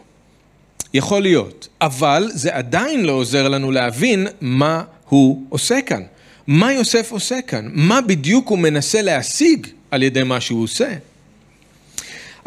יכול 0.93 1.21
להיות, 1.21 1.67
אבל 1.81 2.29
זה 2.33 2.55
עדיין 2.55 3.05
לא 3.05 3.11
עוזר 3.11 3.47
לנו 3.47 3.71
להבין 3.71 4.27
מה 4.41 4.83
הוא 5.09 5.43
עושה 5.49 5.81
כאן. 5.81 6.01
מה 6.47 6.73
יוסף 6.73 7.11
עושה 7.11 7.41
כאן? 7.41 7.69
מה 7.73 8.01
בדיוק 8.01 8.47
הוא 8.47 8.59
מנסה 8.59 9.01
להשיג 9.01 9.67
על 9.91 10.03
ידי 10.03 10.23
מה 10.23 10.41
שהוא 10.41 10.63
עושה? 10.63 10.93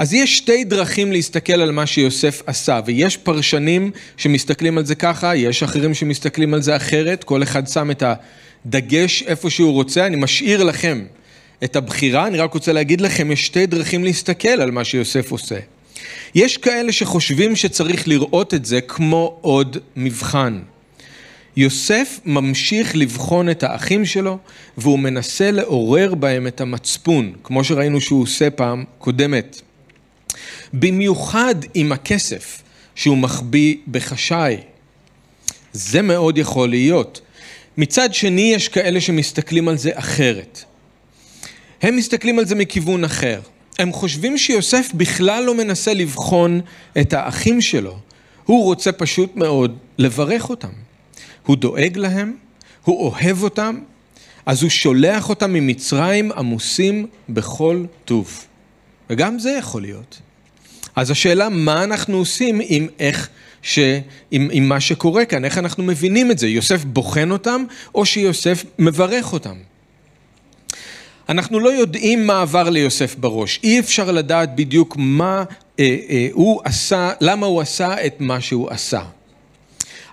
אז 0.01 0.15
יש 0.15 0.37
שתי 0.37 0.65
דרכים 0.65 1.13
להסתכל 1.13 1.53
על 1.53 1.73
מה 1.73 1.87
שיוסף 1.87 2.43
עשה, 2.47 2.81
ויש 2.87 3.17
פרשנים 3.17 3.91
שמסתכלים 4.17 4.79
על 4.79 4.85
זה 4.85 4.95
ככה, 4.95 5.37
יש 5.37 5.63
אחרים 5.63 5.95
שמסתכלים 5.95 6.55
על 6.55 6.63
זה 6.63 6.77
אחרת, 6.77 7.25
כל 7.25 7.43
אחד 7.43 7.69
שם 7.69 7.91
את 7.91 8.03
הדגש 8.67 9.23
איפה 9.23 9.51
שהוא 9.51 9.73
רוצה, 9.73 10.07
אני 10.07 10.17
משאיר 10.17 10.65
לכם 10.65 11.05
את 11.65 11.77
הבחירה, 11.77 12.27
אני 12.27 12.39
רק 12.39 12.55
רוצה 12.55 12.73
להגיד 12.73 13.01
לכם, 13.01 13.33
יש 13.33 13.47
שתי 13.47 13.67
דרכים 13.67 14.05
להסתכל 14.05 14.49
על 14.49 14.71
מה 14.71 14.85
שיוסף 14.85 15.31
עושה. 15.33 15.59
יש 16.35 16.57
כאלה 16.57 16.93
שחושבים 16.93 17.57
שצריך 17.57 18.09
לראות 18.09 18.55
את 18.55 18.65
זה 18.65 18.81
כמו 18.81 19.39
עוד 19.41 19.77
מבחן. 19.97 20.61
יוסף 21.57 22.21
ממשיך 22.25 22.97
לבחון 22.97 23.51
את 23.51 23.63
האחים 23.63 24.07
שלו 24.07 24.39
והוא 24.79 24.99
מנסה 24.99 25.51
לעורר 25.51 26.15
בהם 26.15 26.47
את 26.47 26.61
המצפון, 26.61 27.33
כמו 27.43 27.65
שראינו 27.65 28.01
שהוא 28.01 28.23
עושה 28.23 28.51
פעם 28.51 28.85
קודמת. 28.99 29.61
במיוחד 30.73 31.55
עם 31.75 31.93
הכסף 31.93 32.63
שהוא 32.95 33.19
מחביא 33.19 33.77
בחשאי. 33.91 34.57
זה 35.73 36.03
מאוד 36.03 36.39
יכול 36.39 36.69
להיות. 36.69 37.21
מצד 37.77 38.15
שני 38.15 38.53
יש 38.55 38.69
כאלה 38.69 39.01
שמסתכלים 39.01 39.69
על 39.69 39.77
זה 39.77 39.91
אחרת. 39.95 40.65
הם 41.83 41.97
מסתכלים 41.97 42.39
על 42.39 42.47
זה 42.47 42.55
מכיוון 42.55 43.05
אחר. 43.05 43.41
הם 43.79 43.93
חושבים 43.93 44.39
שיוסף 44.39 44.91
בכלל 44.95 45.45
לא 45.45 45.55
מנסה 45.55 45.95
לבחון 45.95 46.61
את 47.01 47.13
האחים 47.13 47.61
שלו, 47.61 47.99
הוא 48.45 48.65
רוצה 48.65 48.93
פשוט 48.93 49.37
מאוד 49.37 49.79
לברך 49.99 50.51
אותם. 50.51 50.73
הוא 51.47 51.57
דואג 51.57 51.97
להם, 51.97 52.37
הוא 52.85 53.07
אוהב 53.07 53.43
אותם, 53.43 53.79
אז 54.47 54.63
הוא 54.63 54.71
שולח 54.71 55.29
אותם 55.29 55.53
ממצרים 55.53 56.33
עמוסים 56.33 57.07
בכל 57.29 57.85
טוב. 58.05 58.45
וגם 59.11 59.39
זה 59.39 59.51
יכול 59.51 59.83
להיות. 59.83 60.21
אז 60.97 61.11
השאלה, 61.11 61.49
מה 61.49 61.85
אנחנו 61.85 62.17
עושים 62.17 62.61
עם 62.65 62.87
איך 62.99 63.29
ש... 63.63 63.79
עם, 64.31 64.49
עם 64.53 64.69
מה 64.69 64.81
שקורה 64.81 65.25
כאן, 65.25 65.45
איך 65.45 65.59
אנחנו 65.59 65.83
מבינים 65.83 66.31
את 66.31 66.39
זה? 66.39 66.49
יוסף 66.49 66.85
בוחן 66.85 67.31
אותם, 67.31 67.65
או 67.95 68.07
שיוסף 68.07 68.65
מברך 68.79 69.33
אותם? 69.33 69.57
אנחנו 71.29 71.61
לא 71.61 71.69
יודעים 71.69 72.27
מה 72.27 72.43
עבר 72.43 72.71
ליוסף 72.71 73.17
בראש, 73.19 73.61
אי 73.63 73.81
אפשר 73.81 74.11
לדעת 74.11 74.57
בדיוק 74.57 74.95
מה 74.99 75.45
אה, 75.81 75.97
אה, 76.09 76.29
הוא 76.33 76.61
עשה, 76.65 77.13
למה 77.21 77.47
הוא 77.47 77.61
עשה 77.61 78.07
את 78.07 78.21
מה 78.21 78.41
שהוא 78.41 78.71
עשה. 78.71 79.03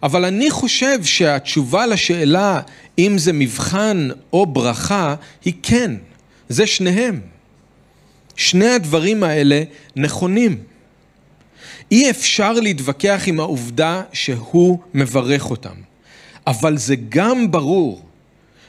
אבל 0.03 0.25
אני 0.25 0.51
חושב 0.51 1.03
שהתשובה 1.03 1.85
לשאלה 1.85 2.59
אם 2.99 3.17
זה 3.17 3.33
מבחן 3.33 4.09
או 4.33 4.45
ברכה 4.45 5.15
היא 5.45 5.53
כן, 5.63 5.91
זה 6.49 6.67
שניהם. 6.67 7.19
שני 8.37 8.67
הדברים 8.67 9.23
האלה 9.23 9.63
נכונים. 9.95 10.57
אי 11.91 12.09
אפשר 12.09 12.53
להתווכח 12.53 13.23
עם 13.25 13.39
העובדה 13.39 14.01
שהוא 14.13 14.79
מברך 14.93 15.49
אותם, 15.49 15.75
אבל 16.47 16.77
זה 16.77 16.95
גם 17.09 17.51
ברור 17.51 18.01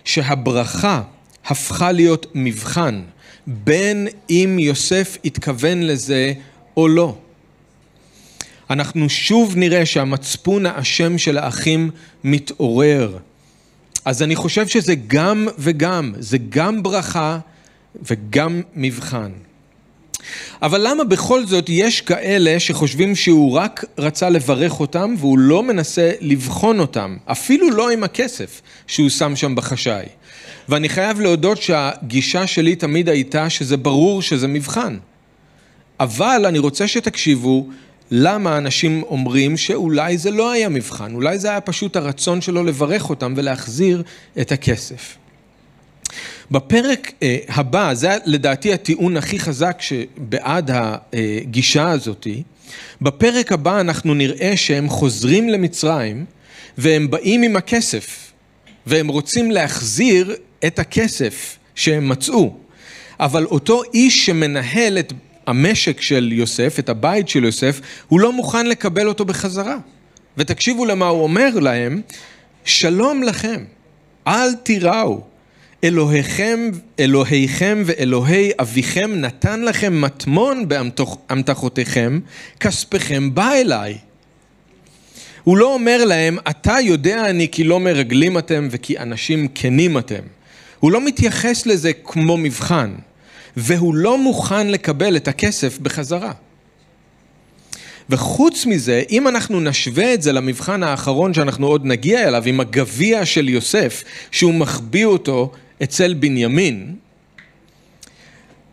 שהברכה 0.05 1.03
הפכה 1.47 1.93
להיות 1.93 2.27
מבחן, 2.35 3.03
בין 3.47 4.09
אם 4.31 4.57
יוסף 4.61 5.19
התכוון 5.25 5.83
לזה 5.83 6.33
או 6.77 6.89
לא. 6.89 7.17
אנחנו 8.71 9.09
שוב 9.09 9.57
נראה 9.57 9.87
שהמצפון 9.87 10.67
האשם 10.67 11.19
של 11.19 11.39
האחים 11.39 11.91
מתעורר. 12.25 13.19
אז 14.05 14.23
אני 14.23 14.37
חושב 14.37 14.69
שזה 14.69 14.95
גם 15.07 15.49
וגם, 15.59 16.15
זה 16.19 16.39
גם 16.49 16.83
ברכה 16.83 17.39
וגם 18.03 18.63
מבחן. 18.75 19.31
אבל 20.63 20.89
למה 20.89 21.05
בכל 21.05 21.47
זאת 21.47 21.65
יש 21.69 22.01
כאלה 22.01 22.61
שחושבים 22.61 23.17
שהוא 23.17 23.53
רק 23.53 23.85
רצה 23.99 24.31
לברך 24.31 24.81
אותם 24.81 25.15
והוא 25.19 25.39
לא 25.39 25.63
מנסה 25.63 26.13
לבחון 26.21 26.81
אותם, 26.81 27.17
אפילו 27.25 27.71
לא 27.71 27.91
עם 27.91 28.05
הכסף 28.05 28.63
שהוא 28.87 29.09
שם 29.09 29.37
שם 29.37 29.55
בחשאי. 29.55 30.07
ואני 30.69 30.89
חייב 30.89 31.21
להודות 31.21 31.63
שהגישה 31.63 32.47
שלי 32.47 32.77
תמיד 32.77 33.09
הייתה 33.09 33.51
שזה 33.51 33.77
ברור 33.77 34.23
שזה 34.23 34.49
מבחן. 34.49 34.97
אבל 36.01 36.45
אני 36.49 36.59
רוצה 36.59 36.89
שתקשיבו 36.89 37.69
למה 38.11 38.57
אנשים 38.57 39.03
אומרים 39.03 39.57
שאולי 39.57 40.19
זה 40.19 40.31
לא 40.31 40.51
היה 40.51 40.69
מבחן, 40.69 41.15
אולי 41.15 41.39
זה 41.39 41.51
היה 41.51 41.61
פשוט 41.61 41.97
הרצון 41.97 42.41
שלו 42.41 42.65
לברך 42.65 43.11
אותם 43.11 43.35
ולהחזיר 43.37 44.03
את 44.41 44.53
הכסף. 44.53 45.17
בפרק 46.51 47.13
אה, 47.23 47.37
הבא, 47.49 47.95
זה 47.95 48.17
לדעתי 48.25 48.73
הטיעון 48.73 49.17
הכי 49.17 49.39
חזק 49.39 49.77
שבעד 49.81 50.71
הגישה 51.13 51.91
הזאתי, 51.91 52.43
בפרק 53.03 53.53
הבא 53.53 53.81
אנחנו 53.81 54.15
נראה 54.15 54.57
שהם 54.57 54.89
חוזרים 54.89 55.49
למצרים 55.49 56.25
והם 56.79 57.11
באים 57.11 57.43
עם 57.43 57.57
הכסף 57.57 58.33
והם 58.87 59.09
רוצים 59.09 59.51
להחזיר 59.51 60.35
את 60.67 60.79
הכסף 60.79 61.59
שהם 61.75 62.09
מצאו. 62.09 62.57
אבל 63.21 63.45
אותו 63.45 63.83
איש 63.95 64.27
שמנהל 64.27 64.99
את 64.99 65.13
המשק 65.47 66.01
של 66.01 66.33
יוסף, 66.33 66.79
את 66.79 66.89
הבית 66.89 67.29
של 67.29 67.45
יוסף, 67.45 67.81
הוא 68.09 68.21
לא 68.21 68.33
מוכן 68.33 68.67
לקבל 68.67 69.09
אותו 69.09 69.25
בחזרה. 69.25 69.77
ותקשיבו 70.37 70.85
למה 70.85 71.07
הוא 71.09 71.23
אומר 71.23 71.59
להם, 71.59 72.01
שלום 72.65 73.23
לכם, 73.23 73.65
אל 74.27 74.55
תיראו, 74.55 75.21
אלוהיכם, 75.85 76.71
אלוהיכם 77.01 77.83
ואלוהי 77.87 78.51
אביכם 78.61 79.11
נתן 79.15 79.63
לכם 79.63 80.01
מטמון 80.01 80.69
באמתחותיכם, 80.69 82.21
כספכם 82.61 83.35
בא 83.35 83.53
אליי. 83.53 83.99
הוא 85.45 85.57
לא 85.57 85.75
אומר 85.75 86.05
להם, 86.05 86.39
אתה 86.51 86.77
יודע 86.83 87.31
אני 87.31 87.49
כי 87.49 87.65
לא 87.65 87.81
מרגלים 87.81 88.39
אתם 88.39 88.69
וכי 88.71 88.99
אנשים 88.99 89.49
כנים 89.55 89.99
אתם. 89.99 90.23
הוא 90.81 90.93
לא 90.93 91.01
מתייחס 91.01 91.67
לזה 91.67 91.93
כמו 91.93 92.37
מבחן, 92.37 92.95
והוא 93.57 93.95
לא 93.95 94.19
מוכן 94.19 94.67
לקבל 94.67 95.17
את 95.17 95.29
הכסף 95.29 95.79
בחזרה. 95.79 96.33
וחוץ 98.11 98.67
מזה, 98.67 99.03
אם 99.11 99.29
אנחנו 99.29 99.61
נשווה 99.61 100.15
את 100.15 100.23
זה 100.23 100.33
למבחן 100.33 100.83
האחרון 100.83 101.35
שאנחנו 101.35 101.67
עוד 101.67 101.85
נגיע 101.85 102.29
אליו, 102.29 102.43
עם 102.47 102.61
הגביע 102.61 103.25
של 103.25 103.49
יוסף, 103.49 104.05
שהוא 104.31 104.55
מחביא 104.55 105.05
אותו 105.05 105.53
אצל 105.83 106.15
בנימין, 106.15 106.97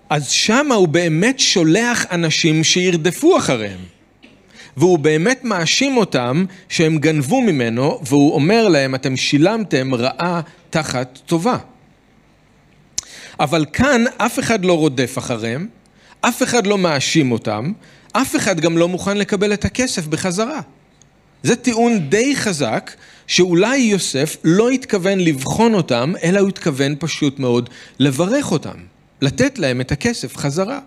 אז 0.10 0.30
שמה 0.30 0.76
הוא 0.76 0.88
באמת 0.88 1.40
שולח 1.40 2.06
אנשים 2.12 2.64
שירדפו 2.64 3.38
אחריהם. 3.38 3.80
והוא 4.78 5.00
באמת 5.00 5.44
מאשים 5.44 5.98
אותם 5.98 6.46
שהם 6.70 6.98
גנבו 6.98 7.42
ממנו, 7.42 8.00
והוא 8.04 8.34
אומר 8.34 8.68
להם, 8.68 8.96
אתם 8.96 9.18
שילמתם 9.18 9.96
רעה 9.96 10.42
תחת 10.70 11.20
טובה. 11.26 11.58
אבל 13.40 13.66
כאן 13.74 14.04
אף 14.18 14.40
אחד 14.40 14.66
לא 14.66 14.78
רודף 14.78 15.18
אחריהם, 15.18 15.68
אף 16.22 16.44
אחד 16.44 16.68
לא 16.68 16.78
מאשים 16.78 17.32
אותם, 17.32 17.72
אף 18.12 18.36
אחד 18.36 18.60
גם 18.60 18.78
לא 18.78 18.88
מוכן 18.88 19.18
לקבל 19.18 19.54
את 19.54 19.66
הכסף 19.66 20.08
בחזרה. 20.08 20.62
זה 21.44 21.56
טיעון 21.56 22.10
די 22.10 22.36
חזק, 22.36 22.92
שאולי 23.28 23.78
יוסף 23.78 24.38
לא 24.44 24.70
התכוון 24.70 25.20
לבחון 25.20 25.74
אותם, 25.74 26.14
אלא 26.24 26.40
הוא 26.40 26.50
התכוון 26.50 26.96
פשוט 27.00 27.40
מאוד 27.40 27.70
לברך 28.00 28.52
אותם, 28.52 28.78
לתת 29.22 29.60
להם 29.60 29.82
את 29.82 29.92
הכסף 29.92 30.38
חזרה. 30.38 30.80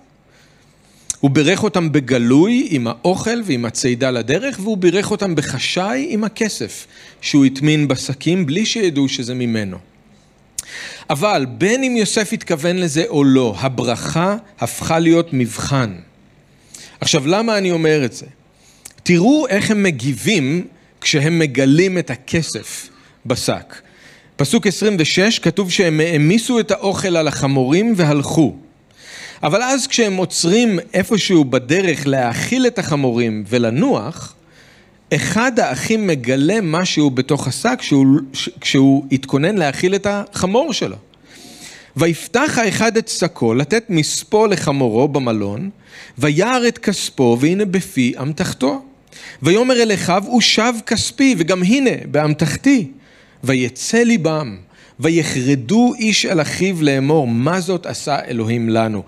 הוא 1.20 1.30
בירך 1.30 1.64
אותם 1.64 1.92
בגלוי 1.92 2.68
עם 2.70 2.86
האוכל 2.86 3.42
ועם 3.44 3.64
הצידה 3.64 4.10
לדרך, 4.10 4.58
והוא 4.62 4.76
בירך 4.76 5.10
אותם 5.10 5.34
בחשאי 5.34 6.06
עם 6.10 6.24
הכסף 6.24 6.86
שהוא 7.20 7.44
הטמין 7.44 7.88
בשקים 7.88 8.46
בלי 8.46 8.66
שידעו 8.66 9.08
שזה 9.08 9.34
ממנו. 9.34 9.78
אבל 11.10 11.46
בין 11.58 11.84
אם 11.84 11.96
יוסף 11.96 12.32
התכוון 12.32 12.76
לזה 12.76 13.04
או 13.08 13.24
לא, 13.24 13.54
הברכה 13.58 14.36
הפכה 14.60 14.98
להיות 14.98 15.28
מבחן. 15.32 15.94
עכשיו, 17.00 17.26
למה 17.26 17.58
אני 17.58 17.70
אומר 17.70 18.04
את 18.04 18.12
זה? 18.12 18.26
תראו 19.02 19.46
איך 19.48 19.70
הם 19.70 19.82
מגיבים 19.82 20.66
כשהם 21.00 21.38
מגלים 21.38 21.98
את 21.98 22.10
הכסף 22.10 22.88
בשק. 23.26 23.80
פסוק 24.36 24.66
26 24.66 25.38
כתוב 25.38 25.70
שהם 25.70 26.00
העמיסו 26.00 26.60
את 26.60 26.70
האוכל 26.70 27.16
על 27.16 27.28
החמורים 27.28 27.92
והלכו. 27.96 28.56
אבל 29.42 29.62
אז 29.62 29.86
כשהם 29.86 30.16
עוצרים 30.16 30.78
איפשהו 30.94 31.44
בדרך 31.44 32.06
להאכיל 32.06 32.66
את 32.66 32.78
החמורים 32.78 33.44
ולנוח, 33.48 34.34
אחד 35.14 35.60
האחים 35.60 36.06
מגלה 36.06 36.58
משהו 36.62 37.10
בתוך 37.10 37.48
השק 37.48 37.76
כשהוא, 37.78 38.06
כשהוא 38.60 39.06
התכונן 39.12 39.54
להאכיל 39.58 39.94
את 39.94 40.06
החמור 40.10 40.72
שלו. 40.72 40.96
ויפתח 41.96 42.58
האחד 42.58 42.96
את 42.96 43.08
שקו 43.08 43.54
לתת 43.54 43.84
מספו 43.88 44.46
לחמורו 44.46 45.08
במלון, 45.08 45.70
ויער 46.18 46.68
את 46.68 46.78
כספו 46.78 47.36
והנה 47.40 47.64
בפי 47.64 48.12
אמתחתו. 48.22 48.82
ויאמר 49.42 49.82
אל 49.82 49.94
אחיו 49.94 50.22
ושב 50.38 50.72
כספי 50.86 51.34
וגם 51.38 51.62
הנה 51.62 51.90
באמתחתי. 52.10 52.86
ויצא 53.44 53.98
ליבם 53.98 54.56
ויחרדו 55.00 55.94
איש 55.98 56.26
אל 56.26 56.40
אחיו 56.40 56.82
לאמור 56.82 57.28
מה 57.28 57.60
זאת 57.60 57.86
עשה 57.86 58.24
אלוהים 58.24 58.68
לנו. 58.68 59.02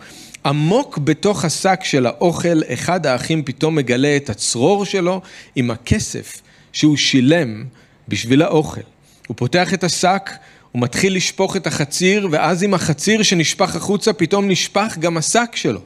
עמוק 0.46 0.98
בתוך 0.98 1.44
השק 1.44 1.80
של 1.82 2.06
האוכל, 2.06 2.60
אחד 2.72 3.06
האחים 3.06 3.42
פתאום 3.42 3.74
מגלה 3.74 4.16
את 4.16 4.30
הצרור 4.30 4.84
שלו 4.84 5.20
עם 5.56 5.70
הכסף 5.70 6.42
שהוא 6.72 6.96
שילם 6.96 7.64
בשביל 8.08 8.42
האוכל. 8.42 8.80
הוא 9.28 9.36
פותח 9.36 9.74
את 9.74 9.84
השק, 9.84 10.30
הוא 10.72 10.82
מתחיל 10.82 11.16
לשפוך 11.16 11.56
את 11.56 11.66
החציר, 11.66 12.28
ואז 12.30 12.62
עם 12.62 12.74
החציר 12.74 13.22
שנשפך 13.22 13.76
החוצה, 13.76 14.12
פתאום 14.12 14.48
נשפך 14.48 14.96
גם 15.00 15.16
השק 15.16 15.50
שלו, 15.54 15.80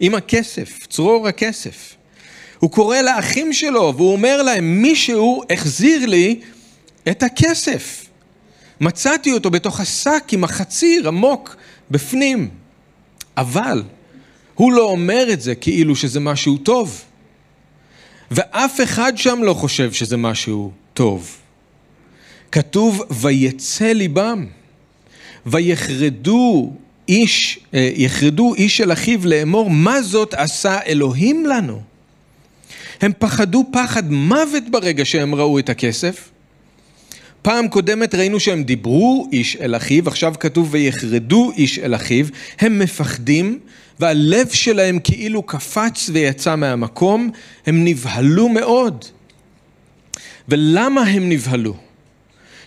עם 0.00 0.14
הכסף, 0.14 0.86
צרור 0.88 1.28
הכסף. 1.28 1.96
הוא 2.62 2.70
קורא 2.70 3.00
לאחים 3.00 3.52
שלו, 3.52 3.94
והוא 3.96 4.12
אומר 4.12 4.42
להם, 4.42 4.82
מישהו 4.82 5.42
החזיר 5.50 6.06
לי 6.06 6.40
את 7.08 7.22
הכסף. 7.22 8.06
מצאתי 8.80 9.32
אותו 9.32 9.50
בתוך 9.50 9.80
השק 9.80 10.24
עם 10.32 10.44
החציר 10.44 11.08
עמוק 11.08 11.56
בפנים. 11.90 12.48
אבל 13.36 13.82
הוא 14.54 14.72
לא 14.72 14.84
אומר 14.84 15.32
את 15.32 15.40
זה 15.40 15.54
כאילו 15.54 15.96
שזה 15.96 16.20
משהו 16.20 16.58
טוב. 16.58 17.02
ואף 18.30 18.80
אחד 18.82 19.12
שם 19.16 19.42
לא 19.42 19.54
חושב 19.54 19.92
שזה 19.92 20.16
משהו 20.16 20.72
טוב. 20.94 21.36
כתוב, 22.52 23.02
ויצא 23.10 23.92
ליבם, 23.92 24.46
ויחרדו 25.46 26.72
איש, 27.08 27.58
אה, 27.74 27.90
יחרדו 27.94 28.54
איש 28.54 28.80
אל 28.80 28.92
אחיו 28.92 29.20
לאמור, 29.24 29.70
מה 29.70 30.02
זאת 30.02 30.34
עשה 30.34 30.78
אלוהים 30.86 31.46
לנו? 31.46 31.91
הם 33.02 33.12
פחדו 33.18 33.64
פחד 33.72 34.12
מוות 34.12 34.62
ברגע 34.70 35.04
שהם 35.04 35.34
ראו 35.34 35.58
את 35.58 35.68
הכסף. 35.68 36.30
פעם 37.42 37.68
קודמת 37.68 38.14
ראינו 38.14 38.40
שהם 38.40 38.62
דיברו 38.64 39.28
איש 39.32 39.56
אל 39.56 39.76
אחיו, 39.76 40.08
עכשיו 40.08 40.34
כתוב 40.40 40.68
ויחרדו 40.70 41.52
איש 41.56 41.78
אל 41.78 41.94
אחיו, 41.94 42.26
הם 42.58 42.78
מפחדים 42.78 43.58
והלב 44.00 44.48
שלהם 44.48 44.98
כאילו 45.04 45.42
קפץ 45.42 46.10
ויצא 46.12 46.56
מהמקום, 46.56 47.30
הם 47.66 47.84
נבהלו 47.84 48.48
מאוד. 48.48 49.04
ולמה 50.48 51.02
הם 51.02 51.28
נבהלו? 51.28 51.74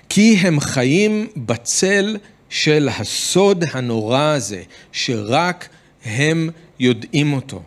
כי 0.10 0.38
הם 0.42 0.60
חיים 0.60 1.28
בצל 1.38 2.18
של 2.50 2.90
הסוד 3.00 3.64
הנורא 3.72 4.22
הזה, 4.22 4.64
שרק 4.92 5.70
הם 6.06 6.50
יודעים 6.80 7.34
אותו. 7.34 7.64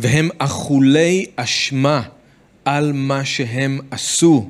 והם 0.00 0.28
אכולי 0.38 1.26
אשמה 1.36 2.02
על 2.64 2.92
מה 2.92 3.24
שהם 3.24 3.80
עשו. 3.90 4.48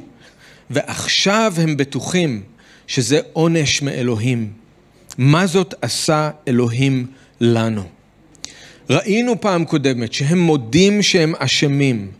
ועכשיו 0.70 1.52
הם 1.56 1.76
בטוחים 1.76 2.42
שזה 2.86 3.20
עונש 3.32 3.82
מאלוהים. 3.82 4.50
מה 5.18 5.46
זאת 5.46 5.74
עשה 5.82 6.30
אלוהים 6.48 7.06
לנו? 7.40 7.82
ראינו 8.90 9.40
פעם 9.40 9.64
קודמת 9.64 10.12
שהם 10.12 10.38
מודים 10.38 11.02
שהם 11.02 11.34
אשמים, 11.38 12.10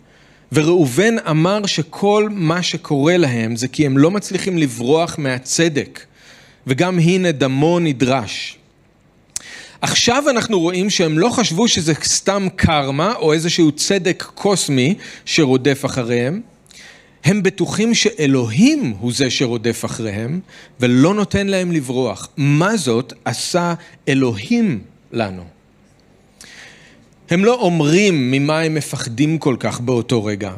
וראובן 0.53 1.15
אמר 1.31 1.67
שכל 1.67 2.29
מה 2.33 2.63
שקורה 2.63 3.17
להם 3.17 3.57
זה 3.57 3.69
כי 3.69 3.87
הם 3.87 3.99
לא 3.99 4.11
מצליחים 4.11 4.59
לברוח 4.59 5.15
מהצדק, 5.19 6.01
וגם 6.67 6.99
הנה 6.99 7.33
דמו 7.33 7.79
נדרש. 7.79 8.60
עכשיו 9.81 10.25
אנחנו 10.31 10.61
רואים 10.61 10.91
שהם 10.91 11.19
לא 11.19 11.29
חשבו 11.29 11.69
שזה 11.69 11.93
סתם 12.03 12.47
קרמה 12.57 13.15
או 13.15 13.33
איזשהו 13.33 13.73
צדק 13.73 14.23
קוסמי 14.35 14.95
שרודף 15.25 15.85
אחריהם, 15.85 16.41
הם 17.25 17.43
בטוחים 17.43 17.95
שאלוהים 17.95 18.95
הוא 19.01 19.13
זה 19.13 19.31
שרודף 19.31 19.85
אחריהם 19.85 20.41
ולא 20.81 21.15
נותן 21.15 21.47
להם 21.47 21.73
לברוח. 21.73 22.29
מה 22.37 22.77
זאת 22.77 23.13
עשה 23.25 23.75
אלוהים 24.09 24.81
לנו? 25.13 25.45
הם 27.31 27.45
לא 27.45 27.55
אומרים 27.55 28.31
ממה 28.31 28.61
הם 28.61 28.75
מפחדים 28.75 29.39
כל 29.39 29.57
כך 29.61 29.81
באותו 29.81 30.25
רגע, 30.25 30.53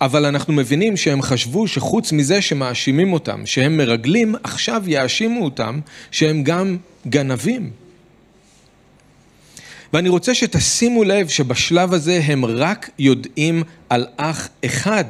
אבל 0.00 0.24
אנחנו 0.26 0.52
מבינים 0.52 0.96
שהם 0.96 1.22
חשבו 1.22 1.68
שחוץ 1.68 2.12
מזה 2.12 2.42
שמאשימים 2.42 3.12
אותם, 3.12 3.46
שהם 3.46 3.76
מרגלים, 3.76 4.34
עכשיו 4.42 4.82
יאשימו 4.86 5.44
אותם 5.44 5.80
שהם 6.10 6.42
גם 6.42 6.76
גנבים. 7.06 7.70
ואני 9.92 10.08
רוצה 10.08 10.34
שתשימו 10.34 11.04
לב 11.04 11.28
שבשלב 11.28 11.92
הזה 11.92 12.20
הם 12.24 12.44
רק 12.44 12.90
יודעים 12.98 13.62
על 13.88 14.06
אח 14.16 14.48
אחד 14.64 15.04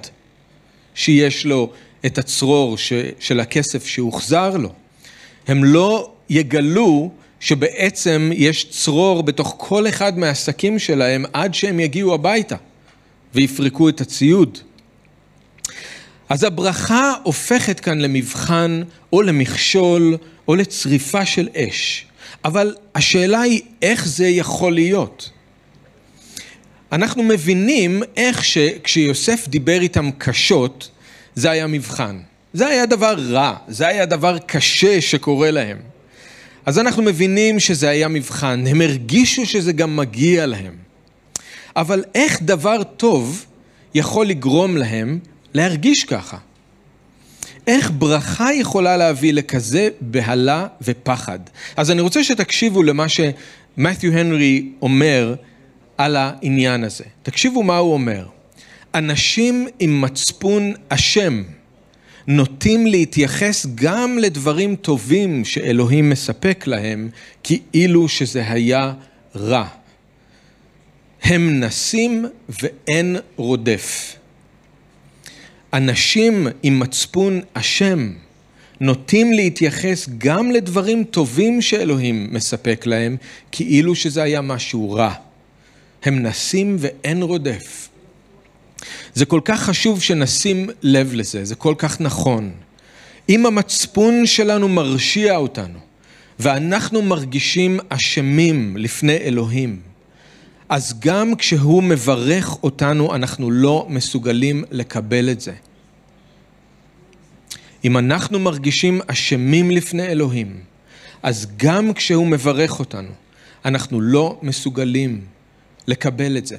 שיש 0.94 1.46
לו 1.46 1.70
את 2.06 2.18
הצרור 2.18 2.78
ש, 2.78 2.92
של 3.20 3.40
הכסף 3.40 3.86
שהוחזר 3.86 4.56
לו. 4.56 4.72
הם 5.48 5.64
לא 5.64 6.10
יגלו 6.30 7.10
שבעצם 7.40 8.30
יש 8.34 8.70
צרור 8.70 9.22
בתוך 9.22 9.54
כל 9.58 9.88
אחד 9.88 10.18
מהעסקים 10.18 10.78
שלהם 10.78 11.24
עד 11.32 11.54
שהם 11.54 11.80
יגיעו 11.80 12.14
הביתה 12.14 12.56
ויפרקו 13.34 13.88
את 13.88 14.00
הציוד. 14.00 14.58
אז 16.28 16.44
הברכה 16.44 17.12
הופכת 17.22 17.80
כאן 17.80 17.98
למבחן 17.98 18.82
או 19.12 19.22
למכשול 19.22 20.16
או 20.48 20.54
לצריפה 20.54 21.26
של 21.26 21.48
אש. 21.56 22.07
אבל 22.44 22.74
השאלה 22.94 23.40
היא 23.40 23.60
איך 23.82 24.08
זה 24.08 24.28
יכול 24.28 24.74
להיות. 24.74 25.30
אנחנו 26.92 27.22
מבינים 27.22 28.02
איך 28.16 28.44
שכשיוסף 28.44 29.48
דיבר 29.48 29.80
איתם 29.80 30.10
קשות, 30.18 30.90
זה 31.34 31.50
היה 31.50 31.66
מבחן. 31.66 32.18
זה 32.52 32.66
היה 32.66 32.86
דבר 32.86 33.14
רע, 33.18 33.56
זה 33.68 33.86
היה 33.86 34.06
דבר 34.06 34.38
קשה 34.38 35.00
שקורה 35.00 35.50
להם. 35.50 35.78
אז 36.66 36.78
אנחנו 36.78 37.02
מבינים 37.02 37.60
שזה 37.60 37.88
היה 37.88 38.08
מבחן, 38.08 38.64
הם 38.66 38.80
הרגישו 38.80 39.46
שזה 39.46 39.72
גם 39.72 39.96
מגיע 39.96 40.46
להם. 40.46 40.74
אבל 41.76 42.04
איך 42.14 42.42
דבר 42.42 42.82
טוב 42.82 43.46
יכול 43.94 44.26
לגרום 44.26 44.76
להם 44.76 45.18
להרגיש 45.54 46.04
ככה? 46.04 46.36
איך 47.68 47.92
ברכה 47.98 48.54
יכולה 48.54 48.96
להביא 48.96 49.32
לכזה 49.32 49.88
בהלה 50.00 50.66
ופחד? 50.82 51.38
אז 51.76 51.90
אני 51.90 52.00
רוצה 52.00 52.24
שתקשיבו 52.24 52.82
למה 52.82 53.06
שמת'יו 53.08 54.12
הנרי 54.12 54.68
אומר 54.82 55.34
על 55.98 56.16
העניין 56.16 56.84
הזה. 56.84 57.04
תקשיבו 57.22 57.62
מה 57.62 57.76
הוא 57.76 57.92
אומר. 57.92 58.26
אנשים 58.94 59.66
עם 59.78 60.00
מצפון 60.00 60.72
אשם 60.88 61.42
נוטים 62.26 62.86
להתייחס 62.86 63.66
גם 63.74 64.18
לדברים 64.18 64.76
טובים 64.76 65.44
שאלוהים 65.44 66.10
מספק 66.10 66.66
להם, 66.66 67.08
כאילו 67.42 68.08
שזה 68.08 68.50
היה 68.50 68.92
רע. 69.36 69.66
הם 71.22 71.60
נסים 71.60 72.26
ואין 72.62 73.16
רודף. 73.36 74.16
אנשים 75.72 76.46
עם 76.62 76.80
מצפון 76.80 77.40
אשם 77.52 78.12
נוטים 78.80 79.32
להתייחס 79.32 80.08
גם 80.18 80.50
לדברים 80.50 81.04
טובים 81.04 81.62
שאלוהים 81.62 82.28
מספק 82.30 82.86
להם, 82.86 83.16
כאילו 83.52 83.94
שזה 83.94 84.22
היה 84.22 84.40
משהו 84.40 84.90
רע. 84.90 85.12
הם 86.02 86.22
נסים 86.22 86.76
ואין 86.78 87.22
רודף. 87.22 87.88
זה 89.14 89.24
כל 89.24 89.40
כך 89.44 89.62
חשוב 89.62 90.02
שנשים 90.02 90.70
לב 90.82 91.14
לזה, 91.14 91.44
זה 91.44 91.54
כל 91.54 91.74
כך 91.78 92.00
נכון. 92.00 92.50
אם 93.28 93.46
המצפון 93.46 94.26
שלנו 94.26 94.68
מרשיע 94.68 95.36
אותנו, 95.36 95.78
ואנחנו 96.38 97.02
מרגישים 97.02 97.80
אשמים 97.88 98.76
לפני 98.76 99.16
אלוהים, 99.16 99.80
אז 100.68 100.94
גם 101.00 101.34
כשהוא 101.34 101.82
מברך 101.82 102.62
אותנו, 102.62 103.14
אנחנו 103.14 103.50
לא 103.50 103.86
מסוגלים 103.88 104.64
לקבל 104.70 105.30
את 105.30 105.40
זה. 105.40 105.52
אם 107.84 107.98
אנחנו 107.98 108.38
מרגישים 108.38 109.00
אשמים 109.06 109.70
לפני 109.70 110.06
אלוהים, 110.06 110.60
אז 111.22 111.46
גם 111.56 111.92
כשהוא 111.92 112.26
מברך 112.26 112.78
אותנו, 112.78 113.10
אנחנו 113.64 114.00
לא 114.00 114.38
מסוגלים 114.42 115.20
לקבל 115.86 116.36
את 116.36 116.46
זה. 116.46 116.56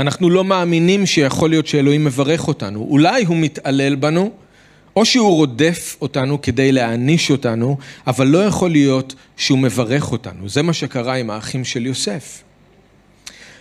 אנחנו 0.00 0.30
לא 0.30 0.44
מאמינים 0.44 1.06
שיכול 1.06 1.50
להיות 1.50 1.66
שאלוהים 1.66 2.04
מברך 2.04 2.48
אותנו. 2.48 2.80
אולי 2.80 3.24
הוא 3.24 3.36
מתעלל 3.36 3.94
בנו, 3.94 4.30
או 4.96 5.04
שהוא 5.04 5.36
רודף 5.36 5.96
אותנו 6.00 6.42
כדי 6.42 6.72
להעניש 6.72 7.30
אותנו, 7.30 7.76
אבל 8.06 8.26
לא 8.26 8.44
יכול 8.44 8.70
להיות 8.70 9.14
שהוא 9.36 9.58
מברך 9.58 10.12
אותנו. 10.12 10.48
זה 10.48 10.62
מה 10.62 10.72
שקרה 10.72 11.14
עם 11.14 11.30
האחים 11.30 11.64
של 11.64 11.86
יוסף. 11.86 12.42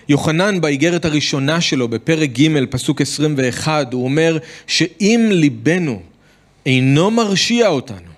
יוחנן 0.09 0.61
באיגרת 0.61 1.05
הראשונה 1.05 1.61
שלו, 1.61 1.87
בפרק 1.87 2.29
ג', 2.29 2.65
פסוק 2.69 3.01
21, 3.01 3.93
הוא 3.93 4.03
אומר 4.03 4.37
שאם 4.67 5.29
ליבנו 5.31 6.01
אינו 6.65 7.11
מרשיע 7.11 7.67
אותנו, 7.67 8.11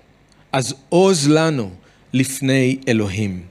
אז 0.52 0.76
עוז 0.90 1.28
לנו 1.30 1.70
לפני 2.14 2.78
אלוהים. 2.88 3.42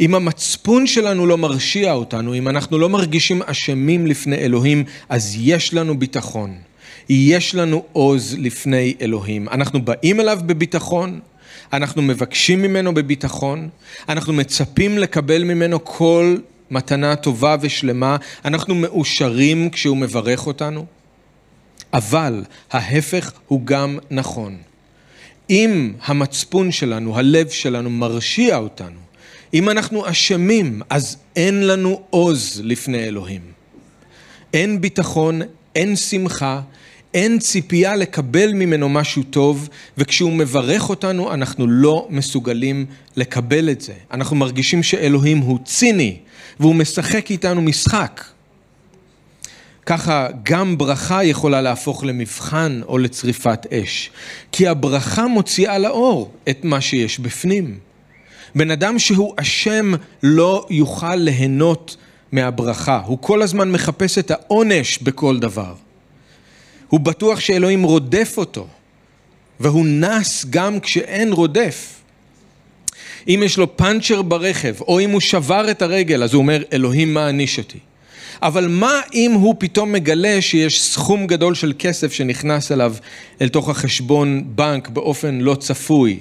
אם 0.00 0.14
המצפון 0.14 0.86
שלנו 0.86 1.26
לא 1.26 1.38
מרשיע 1.38 1.92
אותנו, 1.92 2.34
אם 2.34 2.48
אנחנו 2.48 2.78
לא 2.78 2.88
מרגישים 2.88 3.42
אשמים 3.42 4.06
לפני 4.06 4.36
אלוהים, 4.36 4.84
אז 5.08 5.36
יש 5.40 5.74
לנו 5.74 5.98
ביטחון. 5.98 6.69
יש 7.08 7.54
לנו 7.54 7.84
עוז 7.92 8.36
לפני 8.38 8.94
אלוהים. 9.00 9.48
אנחנו 9.48 9.84
באים 9.84 10.20
אליו 10.20 10.38
בביטחון, 10.46 11.20
אנחנו 11.72 12.02
מבקשים 12.02 12.62
ממנו 12.62 12.94
בביטחון, 12.94 13.68
אנחנו 14.08 14.32
מצפים 14.32 14.98
לקבל 14.98 15.44
ממנו 15.44 15.84
כל 15.84 16.36
מתנה 16.70 17.16
טובה 17.16 17.56
ושלמה, 17.60 18.16
אנחנו 18.44 18.74
מאושרים 18.74 19.70
כשהוא 19.70 19.96
מברך 19.96 20.46
אותנו. 20.46 20.86
אבל 21.92 22.44
ההפך 22.70 23.32
הוא 23.46 23.60
גם 23.64 23.98
נכון. 24.10 24.56
אם 25.50 25.92
המצפון 26.04 26.72
שלנו, 26.72 27.18
הלב 27.18 27.48
שלנו 27.48 27.90
מרשיע 27.90 28.56
אותנו, 28.56 29.00
אם 29.54 29.70
אנחנו 29.70 30.10
אשמים, 30.10 30.82
אז 30.90 31.16
אין 31.36 31.66
לנו 31.66 32.02
עוז 32.10 32.60
לפני 32.64 33.04
אלוהים. 33.04 33.40
אין 34.54 34.80
ביטחון, 34.80 35.40
אין 35.74 35.96
שמחה, 35.96 36.60
אין 37.14 37.38
ציפייה 37.38 37.96
לקבל 37.96 38.52
ממנו 38.52 38.88
משהו 38.88 39.22
טוב, 39.22 39.68
וכשהוא 39.98 40.32
מברך 40.32 40.88
אותנו, 40.88 41.34
אנחנו 41.34 41.66
לא 41.66 42.06
מסוגלים 42.10 42.86
לקבל 43.16 43.70
את 43.70 43.80
זה. 43.80 43.92
אנחנו 44.12 44.36
מרגישים 44.36 44.82
שאלוהים 44.82 45.38
הוא 45.38 45.58
ציני, 45.64 46.16
והוא 46.60 46.74
משחק 46.74 47.30
איתנו 47.30 47.62
משחק. 47.62 48.24
ככה 49.86 50.28
גם 50.42 50.78
ברכה 50.78 51.24
יכולה 51.24 51.60
להפוך 51.60 52.04
למבחן 52.04 52.80
או 52.88 52.98
לצריפת 52.98 53.66
אש. 53.72 54.10
כי 54.52 54.68
הברכה 54.68 55.26
מוציאה 55.26 55.78
לאור 55.78 56.32
את 56.48 56.64
מה 56.64 56.80
שיש 56.80 57.18
בפנים. 57.18 57.78
בן 58.54 58.70
אדם 58.70 58.98
שהוא 58.98 59.34
אשם 59.36 59.92
לא 60.22 60.66
יוכל 60.70 61.14
ליהנות 61.14 61.96
מהברכה. 62.32 63.02
הוא 63.06 63.18
כל 63.20 63.42
הזמן 63.42 63.70
מחפש 63.70 64.18
את 64.18 64.30
העונש 64.30 64.98
בכל 64.98 65.38
דבר. 65.38 65.74
הוא 66.90 67.00
בטוח 67.00 67.40
שאלוהים 67.40 67.82
רודף 67.82 68.34
אותו, 68.36 68.66
והוא 69.60 69.86
נס 69.86 70.46
גם 70.50 70.80
כשאין 70.80 71.32
רודף. 71.32 72.00
אם 73.28 73.42
יש 73.44 73.58
לו 73.58 73.76
פאנצ'ר 73.76 74.22
ברכב, 74.22 74.74
או 74.80 75.00
אם 75.00 75.10
הוא 75.10 75.20
שבר 75.20 75.70
את 75.70 75.82
הרגל, 75.82 76.22
אז 76.22 76.34
הוא 76.34 76.42
אומר, 76.42 76.62
אלוהים 76.72 77.14
מעניש 77.14 77.58
אותי. 77.58 77.78
אבל 78.42 78.68
מה 78.68 79.00
אם 79.14 79.32
הוא 79.32 79.54
פתאום 79.58 79.92
מגלה 79.92 80.42
שיש 80.42 80.82
סכום 80.82 81.26
גדול 81.26 81.54
של 81.54 81.72
כסף 81.78 82.12
שנכנס 82.12 82.72
אליו 82.72 82.94
אל 83.40 83.48
תוך 83.48 83.68
החשבון 83.68 84.42
בנק 84.46 84.88
באופן 84.88 85.38
לא 85.38 85.54
צפוי? 85.54 86.18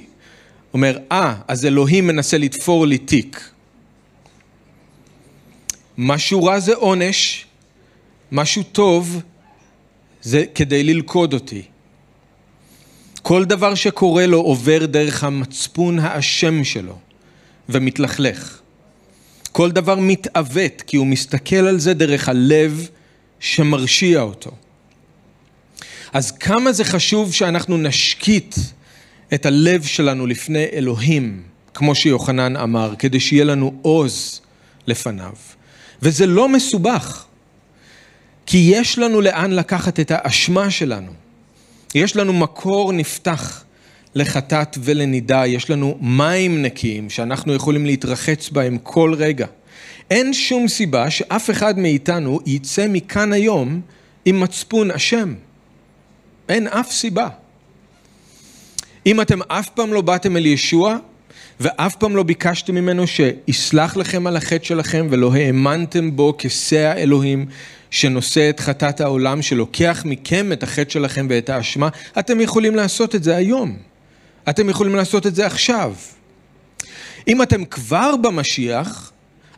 אומר, 0.73 0.97
אה, 1.11 1.33
ah, 1.33 1.43
אז 1.47 1.65
אלוהים 1.65 2.07
מנסה 2.07 2.37
לתפור 2.37 2.87
לי 2.87 2.97
תיק. 2.97 3.49
משהו 5.97 6.43
רע 6.43 6.59
זה 6.59 6.75
עונש, 6.75 7.45
משהו 8.31 8.63
טוב 8.63 9.21
זה 10.21 10.43
כדי 10.55 10.83
ללכוד 10.83 11.33
אותי. 11.33 11.61
כל 13.21 13.45
דבר 13.45 13.75
שקורה 13.75 14.25
לו 14.25 14.37
עובר 14.37 14.85
דרך 14.85 15.23
המצפון 15.23 15.99
האשם 15.99 16.63
שלו 16.63 16.97
ומתלכלך. 17.69 18.59
כל 19.51 19.71
דבר 19.71 19.95
מתעוות 19.99 20.81
כי 20.87 20.97
הוא 20.97 21.07
מסתכל 21.07 21.55
על 21.55 21.79
זה 21.79 21.93
דרך 21.93 22.29
הלב 22.29 22.87
שמרשיע 23.39 24.21
אותו. 24.21 24.51
אז 26.13 26.31
כמה 26.31 26.71
זה 26.71 26.83
חשוב 26.83 27.33
שאנחנו 27.33 27.77
נשקיט 27.77 28.55
את 29.33 29.45
הלב 29.45 29.83
שלנו 29.83 30.27
לפני 30.27 30.65
אלוהים, 30.73 31.43
כמו 31.73 31.95
שיוחנן 31.95 32.55
אמר, 32.55 32.93
כדי 32.99 33.19
שיהיה 33.19 33.43
לנו 33.43 33.73
עוז 33.81 34.41
לפניו. 34.87 35.33
וזה 36.01 36.25
לא 36.25 36.49
מסובך, 36.49 37.25
כי 38.51 38.57
יש 38.57 38.99
לנו 38.99 39.21
לאן 39.21 39.51
לקחת 39.51 39.99
את 39.99 40.11
האשמה 40.15 40.71
שלנו. 40.71 41.11
יש 41.95 42.15
לנו 42.15 42.33
מקור 42.33 42.93
נפתח 42.93 43.63
לחטאת 44.15 44.77
ולנידה, 44.81 45.47
יש 45.47 45.69
לנו 45.69 45.97
מים 46.01 46.61
נקיים 46.61 47.09
שאנחנו 47.09 47.53
יכולים 47.53 47.85
להתרחץ 47.85 48.49
בהם 48.49 48.77
כל 48.83 49.13
רגע. 49.17 49.47
אין 50.11 50.33
שום 50.33 50.67
סיבה 50.67 51.09
שאף 51.09 51.49
אחד 51.49 51.79
מאיתנו 51.79 52.39
יצא 52.45 52.87
מכאן 52.89 53.33
היום 53.33 53.81
עם 54.25 54.39
מצפון 54.39 54.91
אשם. 54.91 55.33
אין 56.49 56.67
אף 56.67 56.91
סיבה. 56.91 57.27
אם 59.05 59.21
אתם 59.21 59.39
אף 59.47 59.69
פעם 59.69 59.93
לא 59.93 60.01
באתם 60.01 60.37
אל 60.37 60.45
ישוע, 60.45 60.97
ואף 61.59 61.95
פעם 61.95 62.15
לא 62.15 62.23
ביקשתם 62.23 62.75
ממנו 62.75 63.03
שיסלח 63.07 63.97
לכם 63.97 64.27
על 64.27 64.37
החטא 64.37 64.65
שלכם 64.65 65.07
ולא 65.09 65.33
האמנתם 65.33 66.15
בו 66.15 66.35
כשא 66.37 66.77
האלוהים 66.77 67.45
שנושא 67.91 68.49
את 68.49 68.59
חטאת 68.59 69.01
העולם, 69.01 69.41
שלוקח 69.41 70.01
מכם 70.05 70.51
את 70.51 70.63
החטא 70.63 70.89
שלכם 70.89 71.27
ואת 71.29 71.49
האשמה, 71.49 71.89
אתם 72.19 72.41
יכולים 72.41 72.75
לעשות 72.75 73.15
את 73.15 73.23
זה 73.23 73.35
היום. 73.35 73.77
אתם 74.49 74.69
יכולים 74.69 74.95
לעשות 74.95 75.27
את 75.27 75.35
זה 75.35 75.45
עכשיו. 75.45 75.93
אם 77.27 77.41
אתם 77.41 77.65
כבר 77.65 78.15
במשיח, 78.15 79.11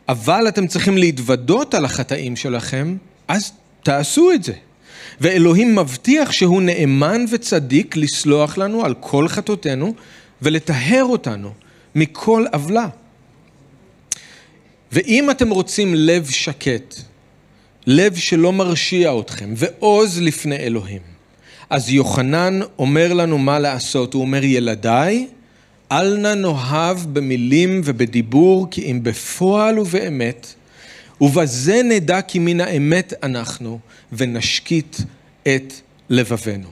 אבל 0.08 0.48
אתם 0.48 0.66
צריכים 0.66 0.98
להתוודות 0.98 1.74
על 1.74 1.84
החטאים 1.84 2.36
שלכם, 2.36 2.96
אז 3.28 3.52
תעשו 3.82 4.32
את 4.32 4.44
זה. 4.44 4.52
ואלוהים 5.20 5.74
מבטיח 5.74 6.32
שהוא 6.32 6.62
נאמן 6.62 7.24
וצדיק 7.30 7.96
לסלוח 7.96 8.58
לנו 8.58 8.84
על 8.84 8.94
כל 9.00 9.28
חטאותינו 9.28 9.94
ולטהר 10.42 11.04
אותנו 11.04 11.52
מכל 11.94 12.44
עוולה. 12.52 12.86
ואם 14.92 15.30
אתם 15.30 15.50
רוצים 15.50 15.94
לב 15.94 16.30
שקט, 16.30 16.94
לב 17.86 18.16
שלא 18.16 18.52
מרשיע 18.52 19.12
אתכם, 19.20 19.54
ועוז 19.56 20.20
לפני 20.20 20.56
אלוהים, 20.56 21.00
אז 21.70 21.90
יוחנן 21.90 22.60
אומר 22.78 23.12
לנו 23.12 23.38
מה 23.38 23.58
לעשות, 23.58 24.14
הוא 24.14 24.22
אומר 24.22 24.44
ילדיי, 24.44 25.26
אל 25.92 26.16
נא 26.16 26.34
נאהב 26.34 26.98
במילים 27.12 27.80
ובדיבור 27.84 28.66
כי 28.70 28.90
אם 28.90 29.02
בפועל 29.02 29.78
ובאמת 29.78 30.54
ובזה 31.20 31.80
נדע 31.84 32.22
כי 32.22 32.38
מן 32.38 32.60
האמת 32.60 33.12
אנחנו, 33.22 33.78
ונשקיט 34.12 34.96
את 35.42 35.72
לבבנו. 36.10 36.68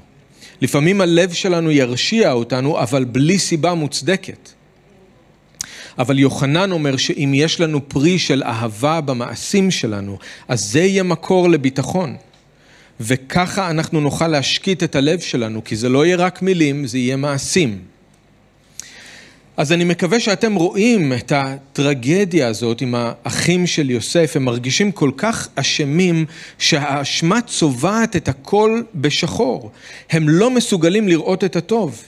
לפעמים 0.60 1.00
הלב 1.00 1.32
שלנו 1.32 1.70
ירשיע 1.70 2.32
אותנו, 2.32 2.78
אבל 2.78 3.04
בלי 3.04 3.38
סיבה 3.38 3.74
מוצדקת. 3.74 4.48
אבל 6.00 6.18
יוחנן 6.18 6.72
אומר 6.72 6.96
שאם 6.96 7.32
יש 7.34 7.60
לנו 7.60 7.88
פרי 7.88 8.18
של 8.18 8.42
אהבה 8.42 9.00
במעשים 9.00 9.70
שלנו, 9.70 10.18
אז 10.48 10.64
זה 10.64 10.80
יהיה 10.80 11.02
מקור 11.02 11.50
לביטחון. 11.50 12.16
וככה 13.00 13.70
אנחנו 13.70 14.00
נוכל 14.00 14.28
להשקיט 14.28 14.82
את 14.82 14.96
הלב 14.96 15.20
שלנו, 15.20 15.64
כי 15.64 15.76
זה 15.76 15.88
לא 15.88 16.06
יהיה 16.06 16.16
רק 16.16 16.42
מילים, 16.42 16.86
זה 16.86 16.98
יהיה 16.98 17.16
מעשים. 17.16 17.78
אז 19.56 19.72
אני 19.72 19.84
מקווה 19.84 20.20
שאתם 20.20 20.54
רואים 20.54 21.12
את 21.12 21.32
הטרגדיה 21.32 22.48
הזאת 22.48 22.80
עם 22.80 22.94
האחים 22.94 23.66
של 23.66 23.90
יוסף, 23.90 24.32
הם 24.36 24.44
מרגישים 24.44 24.92
כל 24.92 25.10
כך 25.16 25.48
אשמים 25.54 26.26
שהאשמה 26.58 27.40
צובעת 27.40 28.16
את 28.16 28.28
הכל 28.28 28.82
בשחור. 28.94 29.70
הם 30.10 30.28
לא 30.28 30.50
מסוגלים 30.50 31.08
לראות 31.08 31.44
את 31.44 31.56
הטוב. 31.56 32.02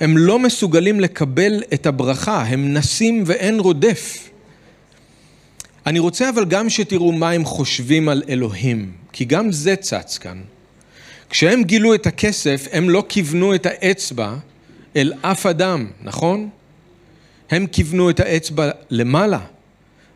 הם 0.00 0.18
לא 0.18 0.38
מסוגלים 0.38 1.00
לקבל 1.00 1.62
את 1.74 1.86
הברכה, 1.86 2.42
הם 2.42 2.72
נסים 2.72 3.22
ואין 3.26 3.60
רודף. 3.60 4.28
אני 5.86 5.98
רוצה 5.98 6.28
אבל 6.28 6.44
גם 6.44 6.70
שתראו 6.70 7.12
מה 7.12 7.30
הם 7.30 7.44
חושבים 7.44 8.08
על 8.08 8.22
אלוהים, 8.28 8.92
כי 9.12 9.24
גם 9.24 9.52
זה 9.52 9.76
צץ 9.76 10.18
כאן. 10.18 10.40
כשהם 11.30 11.62
גילו 11.62 11.94
את 11.94 12.06
הכסף, 12.06 12.66
הם 12.72 12.90
לא 12.90 13.04
כיוונו 13.08 13.54
את 13.54 13.66
האצבע 13.66 14.34
אל 14.96 15.12
אף 15.22 15.46
אדם, 15.46 15.86
נכון? 16.02 16.48
הם 17.50 17.66
כיוונו 17.66 18.10
את 18.10 18.20
האצבע 18.20 18.70
למעלה. 18.90 19.40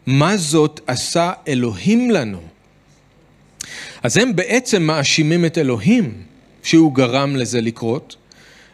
מה 0.07 0.37
זאת 0.37 0.81
עשה 0.87 1.33
אלוהים 1.49 2.11
לנו? 2.11 2.41
אז 4.03 4.17
הם 4.17 4.37
בעצם 4.37 4.83
מאשימים 4.83 5.45
את 5.45 5.59
אלוהים 5.59 6.23
שהוא 6.63 6.95
גרם 6.95 7.37
לזה 7.37 7.61
לקרות. 7.61 8.17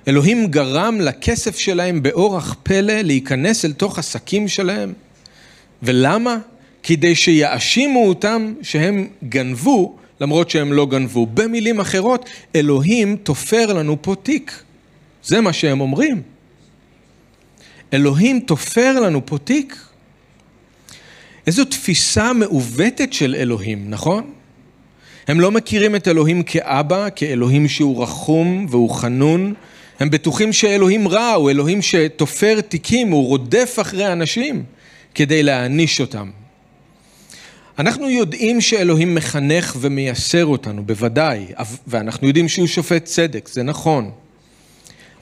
אלוהים 0.08 0.46
גרם 0.46 1.00
לכסף 1.00 1.58
שלהם 1.58 2.02
באורח 2.02 2.56
פלא 2.62 3.00
להיכנס 3.00 3.64
אל 3.64 3.72
תוך 3.72 3.98
עסקים 3.98 4.48
שלהם. 4.48 4.92
ולמה? 5.82 6.38
כדי 6.82 7.14
שיאשימו 7.14 8.08
אותם 8.08 8.54
שהם 8.62 9.08
גנבו 9.28 9.96
למרות 10.20 10.50
שהם 10.50 10.72
לא 10.72 10.86
גנבו. 10.86 11.26
במילים 11.26 11.80
אחרות, 11.80 12.28
אלוהים 12.54 13.16
תופר 13.16 13.72
לנו 13.72 14.02
פה 14.02 14.14
תיק. 14.22 14.62
זה 15.24 15.40
מה 15.40 15.52
שהם 15.52 15.80
אומרים. 15.80 16.22
אלוהים 17.92 18.40
תופר 18.40 19.00
לנו 19.00 19.26
פה 19.26 19.38
תיק. 19.38 19.76
איזו 21.46 21.64
תפיסה 21.64 22.32
מעוותת 22.32 23.12
של 23.12 23.34
אלוהים, 23.38 23.90
נכון? 23.90 24.30
הם 25.28 25.40
לא 25.40 25.50
מכירים 25.50 25.96
את 25.96 26.08
אלוהים 26.08 26.42
כאבא, 26.42 27.08
כאלוהים 27.16 27.68
שהוא 27.68 28.02
רחום 28.02 28.66
והוא 28.70 28.90
חנון. 28.90 29.54
הם 30.00 30.10
בטוחים 30.10 30.52
שאלוהים 30.52 31.08
רע, 31.08 31.32
הוא 31.32 31.50
אלוהים 31.50 31.82
שתופר 31.82 32.60
תיקים, 32.60 33.08
הוא 33.10 33.26
רודף 33.26 33.78
אחרי 33.80 34.12
אנשים 34.12 34.64
כדי 35.14 35.42
להעניש 35.42 36.00
אותם. 36.00 36.30
אנחנו 37.78 38.10
יודעים 38.10 38.60
שאלוהים 38.60 39.14
מחנך 39.14 39.76
ומייסר 39.80 40.46
אותנו, 40.46 40.84
בוודאי, 40.86 41.46
ואנחנו 41.86 42.26
יודעים 42.26 42.48
שהוא 42.48 42.66
שופט 42.66 43.04
צדק, 43.04 43.48
זה 43.52 43.62
נכון. 43.62 44.10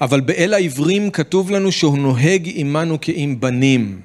אבל 0.00 0.20
באל 0.20 0.54
העברים 0.54 1.10
כתוב 1.10 1.50
לנו 1.50 1.72
שהוא 1.72 1.98
נוהג 1.98 2.50
עמנו 2.54 2.98
כעם 3.00 3.40
בנים, 3.40 4.00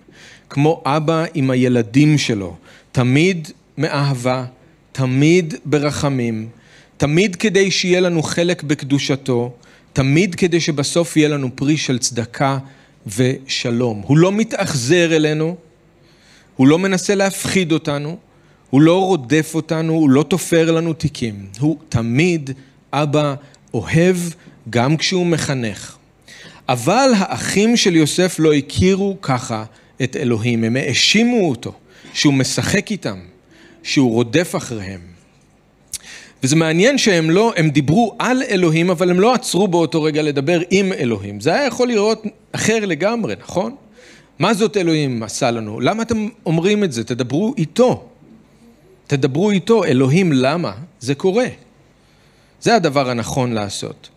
כמו 0.50 0.82
אבא 0.86 1.26
עם 1.34 1.50
הילדים 1.50 2.18
שלו, 2.18 2.56
תמיד 2.92 3.48
מאהבה, 3.78 4.46
תמיד 4.92 5.54
ברחמים, 5.66 6.50
תמיד 6.98 7.36
כדי 7.36 7.72
שיהיה 7.72 8.00
לנו 8.00 8.24
חלק 8.24 8.64
בקדושתו, 8.64 9.54
תמיד 9.94 10.36
כדי 10.36 10.60
שבסוף 10.60 11.18
יהיה 11.18 11.30
לנו 11.30 11.56
פרי 11.56 11.78
של 11.78 12.00
צדקה 12.00 12.58
ושלום. 13.18 14.02
הוא 14.06 14.18
לא 14.18 14.32
מתאכזר 14.32 15.16
אלינו, 15.16 15.56
הוא 16.56 16.68
לא 16.68 16.80
מנסה 16.80 17.16
להפחיד 17.16 17.72
אותנו, 17.72 18.18
הוא 18.70 18.82
לא 18.82 19.06
רודף 19.06 19.52
אותנו, 19.56 19.94
הוא 19.94 20.10
לא 20.10 20.24
תופר 20.24 20.72
לנו 20.72 20.94
תיקים, 20.94 21.46
הוא 21.60 21.78
תמיד 21.90 22.52
אבא 22.94 23.36
אוהב 23.74 24.18
גם 24.70 24.98
כשהוא 24.98 25.26
מחנך. 25.26 25.96
אבל 26.70 27.10
האחים 27.18 27.78
של 27.78 27.96
יוסף 27.96 28.36
לא 28.40 28.54
הכירו 28.54 29.18
ככה 29.22 29.64
את 30.04 30.16
אלוהים, 30.16 30.64
הם 30.64 30.76
האשימו 30.76 31.50
אותו 31.50 31.74
שהוא 32.14 32.34
משחק 32.34 32.92
איתם, 32.92 33.20
שהוא 33.84 34.12
רודף 34.12 34.54
אחריהם. 34.58 35.09
וזה 36.44 36.56
מעניין 36.56 36.98
שהם 36.98 37.30
לא, 37.30 37.54
הם 37.56 37.70
דיברו 37.70 38.16
על 38.20 38.44
אלוהים, 38.50 38.90
אבל 38.90 39.10
הם 39.10 39.20
לא 39.20 39.34
עצרו 39.34 39.68
באותו 39.68 40.04
רגע 40.04 40.22
לדבר 40.22 40.62
עם 40.70 40.94
אלוהים. 40.94 41.40
זה 41.40 41.54
היה 41.54 41.66
יכול 41.66 41.88
לראות 41.88 42.24
אחר 42.52 42.86
לגמרי, 42.86 43.34
נכון? 43.40 43.76
מה 44.40 44.54
זאת 44.54 44.78
אלוהים 44.78 45.24
עשה 45.24 45.52
לנו? 45.52 45.80
למה 45.80 46.04
אתם 46.04 46.28
אומרים 46.46 46.84
את 46.84 46.92
זה? 46.92 47.04
תדברו 47.04 47.54
איתו. 47.58 48.10
תדברו 49.08 49.52
איתו, 49.52 49.84
אלוהים, 49.84 50.34
למה 50.34 50.74
זה 51.00 51.16
קורה? 51.16 51.46
זה 52.62 52.76
הדבר 52.76 53.10
הנכון 53.10 53.52
לעשות. 53.54 54.10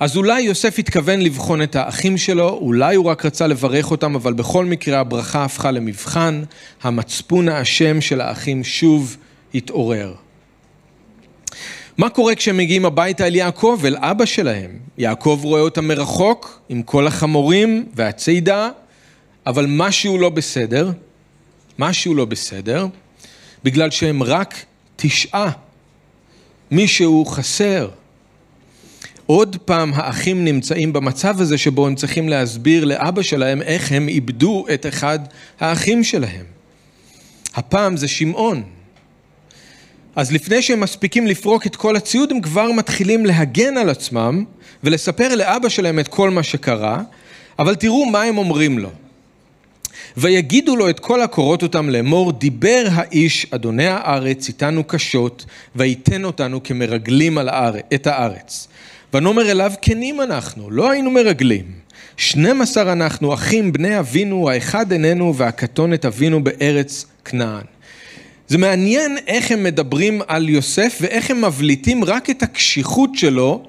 אז 0.00 0.16
אולי 0.16 0.40
יוסף 0.40 0.78
התכוון 0.78 1.20
לבחון 1.20 1.62
את 1.62 1.76
האחים 1.76 2.18
שלו, 2.18 2.48
אולי 2.48 2.96
הוא 2.96 3.06
רק 3.06 3.26
רצה 3.26 3.46
לברך 3.46 3.90
אותם, 3.90 4.14
אבל 4.14 4.32
בכל 4.32 4.64
מקרה 4.64 5.00
הברכה 5.00 5.44
הפכה 5.44 5.70
למבחן, 5.70 6.42
המצפון 6.82 7.48
האשם 7.48 8.00
של 8.00 8.20
האחים 8.20 8.64
שוב 8.64 9.16
התעורר. 9.54 10.14
מה 11.98 12.10
קורה 12.10 12.34
כשהם 12.34 12.56
מגיעים 12.56 12.84
הביתה 12.84 13.26
אל 13.26 13.34
יעקב, 13.34 13.80
אל 13.84 13.96
אבא 13.96 14.24
שלהם? 14.24 14.70
יעקב 14.98 15.40
רואה 15.42 15.60
אותם 15.60 15.84
מרחוק, 15.84 16.60
עם 16.68 16.82
כל 16.82 17.06
החמורים 17.06 17.86
והצידה, 17.94 18.70
אבל 19.46 19.66
משהו 19.68 20.18
לא 20.18 20.28
בסדר, 20.28 20.90
משהו 21.78 22.14
לא 22.14 22.24
בסדר, 22.24 22.86
בגלל 23.64 23.90
שהם 23.90 24.22
רק 24.22 24.54
תשעה. 24.96 25.50
מישהו 26.70 27.24
חסר. 27.24 27.88
עוד 29.26 29.56
פעם 29.64 29.92
האחים 29.94 30.44
נמצאים 30.44 30.92
במצב 30.92 31.40
הזה 31.40 31.58
שבו 31.58 31.86
הם 31.86 31.94
צריכים 31.94 32.28
להסביר 32.28 32.84
לאבא 32.84 33.22
שלהם 33.22 33.62
איך 33.62 33.92
הם 33.92 34.08
איבדו 34.08 34.66
את 34.74 34.86
אחד 34.86 35.18
האחים 35.60 36.04
שלהם. 36.04 36.44
הפעם 37.54 37.96
זה 37.96 38.08
שמעון. 38.08 38.62
אז 40.16 40.32
לפני 40.32 40.62
שהם 40.62 40.80
מספיקים 40.80 41.26
לפרוק 41.26 41.66
את 41.66 41.76
כל 41.76 41.96
הציוד, 41.96 42.32
הם 42.32 42.40
כבר 42.40 42.72
מתחילים 42.72 43.26
להגן 43.26 43.76
על 43.76 43.88
עצמם 43.90 44.44
ולספר 44.84 45.34
לאבא 45.34 45.68
שלהם 45.68 45.98
את 45.98 46.08
כל 46.08 46.30
מה 46.30 46.42
שקרה, 46.42 47.02
אבל 47.58 47.74
תראו 47.74 48.06
מה 48.06 48.22
הם 48.22 48.38
אומרים 48.38 48.78
לו. 48.78 48.90
ויגידו 50.16 50.76
לו 50.76 50.90
את 50.90 51.00
כל 51.00 51.22
הקורות 51.22 51.62
אותם 51.62 51.90
לאמור, 51.90 52.32
דיבר 52.32 52.86
האיש 52.90 53.46
אדוני 53.50 53.86
הארץ 53.86 54.48
איתנו 54.48 54.84
קשות, 54.84 55.44
ויתן 55.76 56.24
אותנו 56.24 56.62
כמרגלים 56.62 57.38
על 57.38 57.48
הארץ, 57.48 57.82
את 57.94 58.06
הארץ. 58.06 58.68
ונאמר 59.14 59.50
אליו, 59.50 59.72
כנים 59.82 60.20
אנחנו, 60.20 60.70
לא 60.70 60.90
היינו 60.90 61.10
מרגלים. 61.10 61.64
שנים 62.16 62.62
עשר 62.62 62.92
אנחנו, 62.92 63.34
אחים 63.34 63.72
בני 63.72 63.98
אבינו, 63.98 64.50
האחד 64.50 64.92
איננו 64.92 65.36
והקטון 65.36 65.94
את 65.94 66.04
אבינו 66.04 66.44
בארץ 66.44 67.06
כנען. 67.24 67.64
זה 68.50 68.58
מעניין 68.58 69.18
איך 69.26 69.50
הם 69.50 69.62
מדברים 69.62 70.20
על 70.26 70.48
יוסף 70.48 70.98
ואיך 71.00 71.30
הם 71.30 71.44
מבליטים 71.44 72.04
רק 72.04 72.30
את 72.30 72.42
הקשיחות 72.42 73.10
שלו 73.14 73.62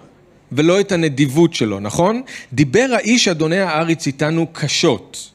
ולא 0.51 0.79
את 0.79 0.91
הנדיבות 0.91 1.53
שלו, 1.53 1.79
נכון? 1.79 2.21
דיבר 2.53 2.87
האיש 2.93 3.27
אדוני 3.27 3.59
הארץ 3.59 4.07
איתנו 4.07 4.47
קשות. 4.51 5.29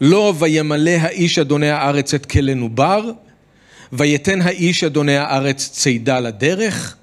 לא 0.00 0.34
וימלא 0.38 0.90
האיש 0.90 1.38
אדוני 1.38 1.70
הארץ 1.70 2.14
את 2.14 2.26
כלנו 2.26 2.68
בר, 2.68 3.10
ויתן 3.92 4.42
האיש 4.42 4.84
אדוני 4.84 5.16
הארץ 5.16 5.68
צידה 5.72 6.20
לדרך, 6.20 6.96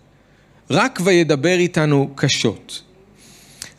רק 0.70 1.00
וידבר 1.04 1.58
איתנו 1.60 2.10
קשות. 2.16 2.82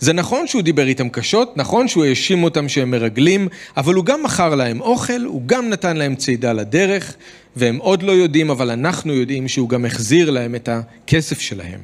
זה 0.00 0.12
נכון 0.12 0.46
שהוא 0.46 0.62
דיבר 0.62 0.86
איתם 0.86 1.08
קשות, 1.08 1.56
נכון 1.56 1.88
שהוא 1.88 2.04
האשים 2.04 2.44
אותם 2.44 2.68
שהם 2.68 2.90
מרגלים, 2.90 3.48
אבל 3.76 3.94
הוא 3.94 4.04
גם 4.04 4.22
מכר 4.22 4.54
להם 4.54 4.80
אוכל, 4.80 5.24
הוא 5.24 5.42
גם 5.46 5.68
נתן 5.68 5.96
להם 5.96 6.14
צידה 6.16 6.52
לדרך, 6.52 7.14
והם 7.56 7.76
עוד 7.76 8.02
לא 8.02 8.12
יודעים, 8.12 8.50
אבל 8.50 8.70
אנחנו 8.70 9.12
יודעים 9.12 9.48
שהוא 9.48 9.68
גם 9.68 9.84
החזיר 9.84 10.30
להם 10.30 10.54
את 10.54 10.68
הכסף 10.68 11.40
שלהם. 11.40 11.80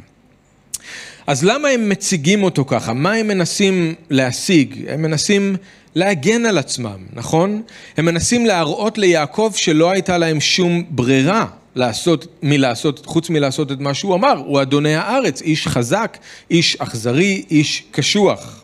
אז 1.27 1.45
למה 1.45 1.69
הם 1.69 1.89
מציגים 1.89 2.43
אותו 2.43 2.65
ככה? 2.65 2.93
מה 2.93 3.13
הם 3.13 3.29
מנסים 3.29 3.95
להשיג? 4.11 4.85
הם 4.89 5.03
מנסים 5.03 5.57
להגן 5.95 6.47
על 6.47 6.59
עצמם, 6.59 6.99
נכון? 7.13 7.63
הם 7.97 8.05
מנסים 8.05 8.47
להראות 8.47 8.99
ליעקב 8.99 9.53
שלא 9.57 9.91
הייתה 9.91 10.19
להם 10.19 10.41
שום 10.41 10.85
ברירה 10.91 11.47
לעשות, 11.75 12.27
מלעשות, 12.43 13.07
חוץ 13.07 13.31
מלעשות 13.31 13.73
את 13.73 13.81
מה 13.81 13.95
שהוא 13.95 14.15
אמר, 14.15 14.43
הוא 14.47 14.63
אדוני 14.63 14.95
הארץ, 14.95 15.43
איש 15.43 15.67
חזק, 15.67 16.19
איש 16.51 16.77
אכזרי, 16.77 17.45
איש 17.51 17.85
קשוח. 17.91 18.62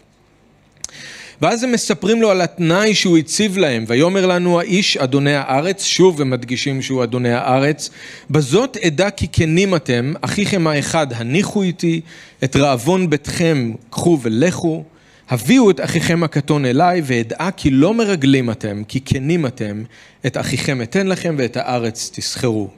ואז 1.42 1.64
הם 1.64 1.72
מספרים 1.72 2.22
לו 2.22 2.30
על 2.30 2.40
התנאי 2.40 2.94
שהוא 2.94 3.18
הציב 3.18 3.58
להם, 3.58 3.84
ויאמר 3.88 4.26
לנו 4.26 4.60
האיש 4.60 4.96
אדוני 4.96 5.34
הארץ, 5.34 5.84
שוב 5.84 6.20
הם 6.20 6.30
מדגישים 6.30 6.82
שהוא 6.82 7.04
אדוני 7.04 7.32
הארץ, 7.32 7.90
בזאת 8.30 8.76
אדע 8.76 9.10
כי 9.10 9.28
כנים 9.32 9.74
אתם, 9.74 10.12
אחיכם 10.20 10.66
האחד 10.66 11.06
הניחו 11.12 11.62
איתי, 11.62 12.00
את 12.44 12.56
רעבון 12.56 13.10
ביתכם 13.10 13.72
קחו 13.90 14.18
ולכו, 14.22 14.84
הביאו 15.30 15.70
את 15.70 15.80
אחיכם 15.80 16.22
הקטון 16.22 16.64
אליי, 16.64 17.02
ואדע 17.04 17.48
כי 17.56 17.70
לא 17.70 17.94
מרגלים 17.94 18.50
אתם, 18.50 18.82
כי 18.88 19.00
כנים 19.00 19.46
אתם, 19.46 19.82
את 20.26 20.36
אחיכם 20.36 20.82
אתן 20.82 21.06
לכם 21.06 21.34
ואת 21.38 21.56
הארץ 21.56 22.10
תסחרו. 22.14 22.68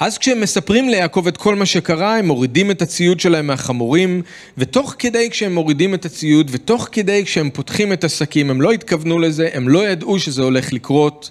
אז 0.00 0.18
כשהם 0.18 0.40
מספרים 0.40 0.88
ליעקב 0.88 1.26
את 1.26 1.36
כל 1.36 1.54
מה 1.54 1.66
שקרה, 1.66 2.16
הם 2.16 2.26
מורידים 2.26 2.70
את 2.70 2.82
הציוד 2.82 3.20
שלהם 3.20 3.46
מהחמורים, 3.46 4.22
ותוך 4.58 4.94
כדי 4.98 5.30
כשהם 5.30 5.54
מורידים 5.54 5.94
את 5.94 6.04
הציוד, 6.04 6.50
ותוך 6.52 6.88
כדי 6.92 7.24
כשהם 7.24 7.50
פותחים 7.50 7.92
את 7.92 8.04
השקים, 8.04 8.50
הם 8.50 8.60
לא 8.60 8.72
התכוונו 8.72 9.18
לזה, 9.18 9.48
הם 9.52 9.68
לא 9.68 9.88
ידעו 9.88 10.18
שזה 10.18 10.42
הולך 10.42 10.72
לקרות, 10.72 11.30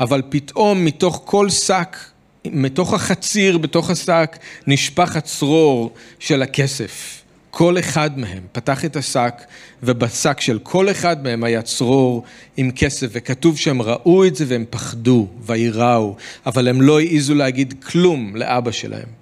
אבל 0.00 0.22
פתאום 0.28 0.84
מתוך 0.84 1.22
כל 1.24 1.50
שק, 1.50 1.96
מתוך 2.44 2.94
החציר 2.94 3.58
בתוך 3.58 3.90
השק, 3.90 4.38
נשפך 4.66 5.16
הצרור 5.16 5.90
של 6.18 6.42
הכסף. 6.42 7.19
כל 7.50 7.78
אחד 7.78 8.18
מהם 8.18 8.42
פתח 8.52 8.84
את 8.84 8.96
השק, 8.96 9.34
ובשק 9.82 10.40
של 10.40 10.58
כל 10.62 10.90
אחד 10.90 11.22
מהם 11.22 11.44
היה 11.44 11.62
צרור 11.62 12.22
עם 12.56 12.70
כסף, 12.70 13.06
וכתוב 13.12 13.58
שהם 13.58 13.82
ראו 13.82 14.24
את 14.24 14.36
זה 14.36 14.44
והם 14.48 14.64
פחדו, 14.70 15.26
ויראו, 15.42 16.16
אבל 16.46 16.68
הם 16.68 16.82
לא 16.82 17.00
העזו 17.00 17.34
להגיד 17.34 17.74
כלום 17.86 18.36
לאבא 18.36 18.70
שלהם. 18.70 19.20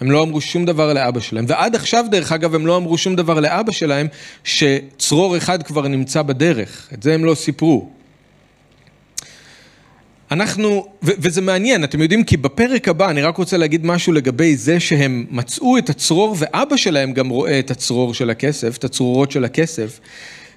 הם 0.00 0.10
לא 0.10 0.22
אמרו 0.22 0.40
שום 0.40 0.64
דבר 0.64 0.92
לאבא 0.92 1.20
שלהם, 1.20 1.44
ועד 1.48 1.74
עכשיו 1.74 2.04
דרך 2.10 2.32
אגב 2.32 2.54
הם 2.54 2.66
לא 2.66 2.76
אמרו 2.76 2.98
שום 2.98 3.16
דבר 3.16 3.40
לאבא 3.40 3.72
שלהם, 3.72 4.06
שצרור 4.44 5.36
אחד 5.36 5.62
כבר 5.62 5.88
נמצא 5.88 6.22
בדרך, 6.22 6.88
את 6.94 7.02
זה 7.02 7.14
הם 7.14 7.24
לא 7.24 7.34
סיפרו. 7.34 7.97
אנחנו, 10.30 10.86
ו- 11.02 11.10
וזה 11.18 11.40
מעניין, 11.40 11.84
אתם 11.84 12.02
יודעים, 12.02 12.24
כי 12.24 12.36
בפרק 12.36 12.88
הבא, 12.88 13.10
אני 13.10 13.22
רק 13.22 13.36
רוצה 13.36 13.56
להגיד 13.56 13.86
משהו 13.86 14.12
לגבי 14.12 14.56
זה 14.56 14.80
שהם 14.80 15.26
מצאו 15.30 15.78
את 15.78 15.90
הצרור, 15.90 16.36
ואבא 16.38 16.76
שלהם 16.76 17.12
גם 17.12 17.28
רואה 17.28 17.58
את 17.58 17.70
הצרור 17.70 18.14
של 18.14 18.30
הכסף, 18.30 18.76
את 18.76 18.84
הצרורות 18.84 19.30
של 19.30 19.44
הכסף. 19.44 20.00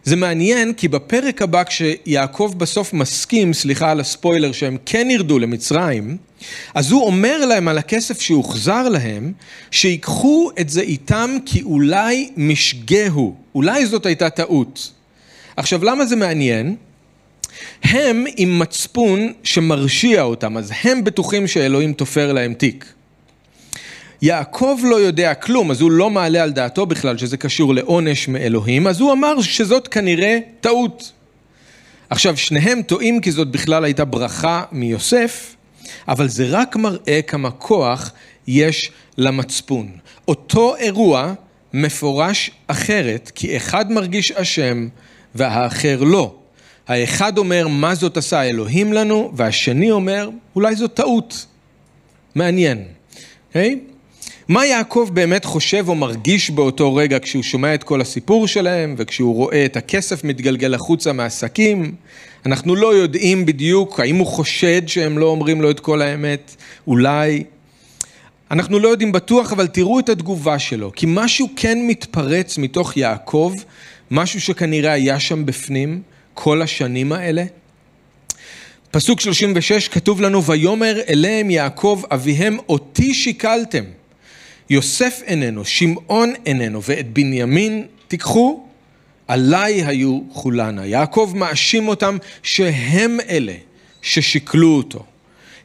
זה 0.03 0.15
מעניין, 0.15 0.73
כי 0.73 0.87
בפרק 0.87 1.41
הבא, 1.41 1.63
כשיעקב 1.63 2.53
בסוף 2.57 2.93
מסכים, 2.93 3.53
סליחה 3.53 3.91
על 3.91 3.99
הספוילר, 3.99 4.51
שהם 4.51 4.77
כן 4.85 5.07
ירדו 5.11 5.39
למצרים, 5.39 6.17
אז 6.73 6.91
הוא 6.91 7.05
אומר 7.05 7.45
להם 7.45 7.67
על 7.67 7.77
הכסף 7.77 8.21
שהוחזר 8.21 8.89
להם, 8.89 9.33
שיקחו 9.71 10.49
את 10.59 10.69
זה 10.69 10.81
איתם 10.81 11.37
כי 11.45 11.61
אולי 11.61 12.29
משגהו, 12.37 13.35
אולי 13.55 13.85
זאת 13.85 14.05
הייתה 14.05 14.29
טעות. 14.29 14.91
עכשיו, 15.57 15.83
למה 15.83 16.05
זה 16.05 16.15
מעניין? 16.15 16.75
הם 17.83 18.25
עם 18.37 18.59
מצפון 18.59 19.33
שמרשיע 19.43 20.21
אותם, 20.21 20.57
אז 20.57 20.71
הם 20.83 21.03
בטוחים 21.03 21.47
שאלוהים 21.47 21.93
תופר 21.93 22.33
להם 22.33 22.53
תיק. 22.53 22.85
יעקב 24.21 24.79
לא 24.83 24.95
יודע 24.95 25.33
כלום, 25.33 25.71
אז 25.71 25.81
הוא 25.81 25.91
לא 25.91 26.09
מעלה 26.09 26.43
על 26.43 26.51
דעתו 26.51 26.85
בכלל 26.85 27.17
שזה 27.17 27.37
קשור 27.37 27.73
לעונש 27.75 28.27
מאלוהים, 28.27 28.87
אז 28.87 28.99
הוא 28.99 29.11
אמר 29.11 29.41
שזאת 29.41 29.87
כנראה 29.87 30.39
טעות. 30.61 31.11
עכשיו, 32.09 32.37
שניהם 32.37 32.81
טועים 32.81 33.21
כי 33.21 33.31
זאת 33.31 33.51
בכלל 33.51 33.83
הייתה 33.83 34.05
ברכה 34.05 34.63
מיוסף, 34.71 35.55
אבל 36.07 36.27
זה 36.27 36.45
רק 36.49 36.75
מראה 36.75 37.19
כמה 37.27 37.51
כוח 37.51 38.11
יש 38.47 38.91
למצפון. 39.17 39.91
אותו 40.27 40.75
אירוע 40.75 41.33
מפורש 41.73 42.51
אחרת, 42.67 43.31
כי 43.35 43.57
אחד 43.57 43.91
מרגיש 43.91 44.31
אשם 44.31 44.87
והאחר 45.35 46.03
לא. 46.03 46.35
האחד 46.87 47.37
אומר, 47.37 47.67
מה 47.67 47.95
זאת 47.95 48.17
עשה 48.17 48.43
אלוהים 48.43 48.93
לנו, 48.93 49.31
והשני 49.35 49.91
אומר, 49.91 50.29
אולי 50.55 50.75
זאת 50.75 50.93
טעות. 50.93 51.45
מעניין. 52.35 52.77
Okay? 52.77 53.47
אוקיי? 53.47 53.79
מה 54.47 54.65
יעקב 54.65 55.09
באמת 55.13 55.45
חושב 55.45 55.85
או 55.87 55.95
מרגיש 55.95 56.49
באותו 56.49 56.95
רגע 56.95 57.19
כשהוא 57.19 57.43
שומע 57.43 57.73
את 57.73 57.83
כל 57.83 58.01
הסיפור 58.01 58.47
שלהם 58.47 58.95
וכשהוא 58.97 59.35
רואה 59.35 59.65
את 59.65 59.77
הכסף 59.77 60.23
מתגלגל 60.23 60.73
החוצה 60.73 61.13
מהעסקים? 61.13 61.95
אנחנו 62.45 62.75
לא 62.75 62.95
יודעים 62.95 63.45
בדיוק 63.45 63.99
האם 63.99 64.15
הוא 64.15 64.27
חושד 64.27 64.87
שהם 64.87 65.17
לא 65.17 65.25
אומרים 65.25 65.61
לו 65.61 65.71
את 65.71 65.79
כל 65.79 66.01
האמת, 66.01 66.55
אולי. 66.87 67.43
אנחנו 68.51 68.79
לא 68.79 68.87
יודעים 68.87 69.11
בטוח, 69.11 69.53
אבל 69.53 69.67
תראו 69.67 69.99
את 69.99 70.09
התגובה 70.09 70.59
שלו, 70.59 70.91
כי 70.95 71.05
משהו 71.09 71.49
כן 71.55 71.77
מתפרץ 71.87 72.57
מתוך 72.57 72.97
יעקב, 72.97 73.53
משהו 74.11 74.41
שכנראה 74.41 74.91
היה 74.91 75.19
שם 75.19 75.45
בפנים, 75.45 76.01
כל 76.33 76.61
השנים 76.61 77.11
האלה? 77.11 77.43
פסוק 78.91 79.19
36 79.19 79.87
כתוב 79.87 80.21
לנו, 80.21 80.43
ויאמר 80.43 80.99
אליהם 81.09 81.51
יעקב 81.51 82.01
אביהם 82.11 82.57
אותי 82.69 83.13
שיקלתם. 83.13 83.83
יוסף 84.69 85.21
איננו, 85.25 85.65
שמעון 85.65 86.33
איננו, 86.45 86.83
ואת 86.83 87.13
בנימין 87.13 87.85
תיקחו, 88.07 88.65
עליי 89.27 89.85
היו 89.85 90.19
כולנה. 90.33 90.85
יעקב 90.85 91.31
מאשים 91.35 91.87
אותם 91.87 92.17
שהם 92.43 93.17
אלה 93.29 93.53
ששיקלו 94.01 94.77
אותו. 94.77 95.05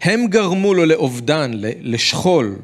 הם 0.02 0.26
גרמו 0.26 0.74
לו 0.74 0.87
לאובדן, 0.87 1.50
לשכול. 1.81 2.57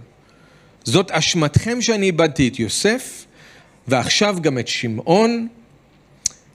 זאת 0.85 1.11
אשמתכם 1.11 1.83
שאני 1.83 2.07
איבדתי 2.07 2.49
את 2.49 2.59
יוסף, 2.59 3.25
ועכשיו 3.89 4.37
גם 4.41 4.59
את 4.59 4.69
שמעון, 4.69 5.49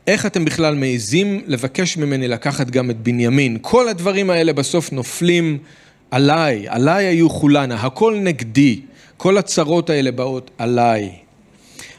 איך 0.07 0.25
אתם 0.25 0.45
בכלל 0.45 0.75
מעזים 0.75 1.41
לבקש 1.47 1.97
ממני 1.97 2.27
לקחת 2.27 2.69
גם 2.69 2.89
את 2.89 2.97
בנימין? 2.97 3.57
כל 3.61 3.87
הדברים 3.87 4.29
האלה 4.29 4.53
בסוף 4.53 4.91
נופלים 4.91 5.57
עליי, 6.11 6.65
עליי 6.67 7.05
היו 7.05 7.29
כולנה, 7.29 7.75
הכל 7.75 8.17
נגדי, 8.23 8.81
כל 9.17 9.37
הצרות 9.37 9.89
האלה 9.89 10.11
באות 10.11 10.51
עליי. 10.57 11.11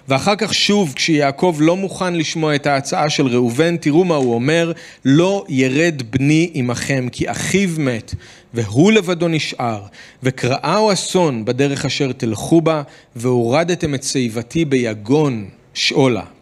ואחר 0.08 0.36
כך 0.36 0.54
שוב, 0.54 0.92
כשיעקב 0.96 1.56
לא 1.60 1.76
מוכן 1.76 2.14
לשמוע 2.14 2.54
את 2.54 2.66
ההצעה 2.66 3.10
של 3.10 3.26
ראובן, 3.26 3.76
תראו 3.76 4.04
מה 4.04 4.14
הוא 4.14 4.34
אומר, 4.34 4.72
לא 5.04 5.44
ירד 5.48 6.02
בני 6.10 6.50
עמכם, 6.54 7.08
כי 7.12 7.30
אחיו 7.30 7.70
מת, 7.78 8.14
והוא 8.54 8.92
לבדו 8.92 9.28
נשאר, 9.28 9.82
וקראהו 10.22 10.92
אסון 10.92 11.44
בדרך 11.44 11.84
אשר 11.84 12.12
תלכו 12.12 12.60
בה, 12.60 12.82
והורדתם 13.16 13.94
את 13.94 14.02
שיבתי 14.02 14.64
ביגון 14.64 15.48
שאולה. 15.74 16.37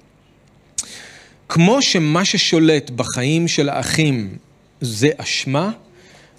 כמו 1.49 1.83
שמה 1.83 2.25
ששולט 2.25 2.91
בחיים 2.91 3.49
של 3.49 3.69
האחים 3.69 4.37
זה 4.81 5.11
אשמה, 5.17 5.71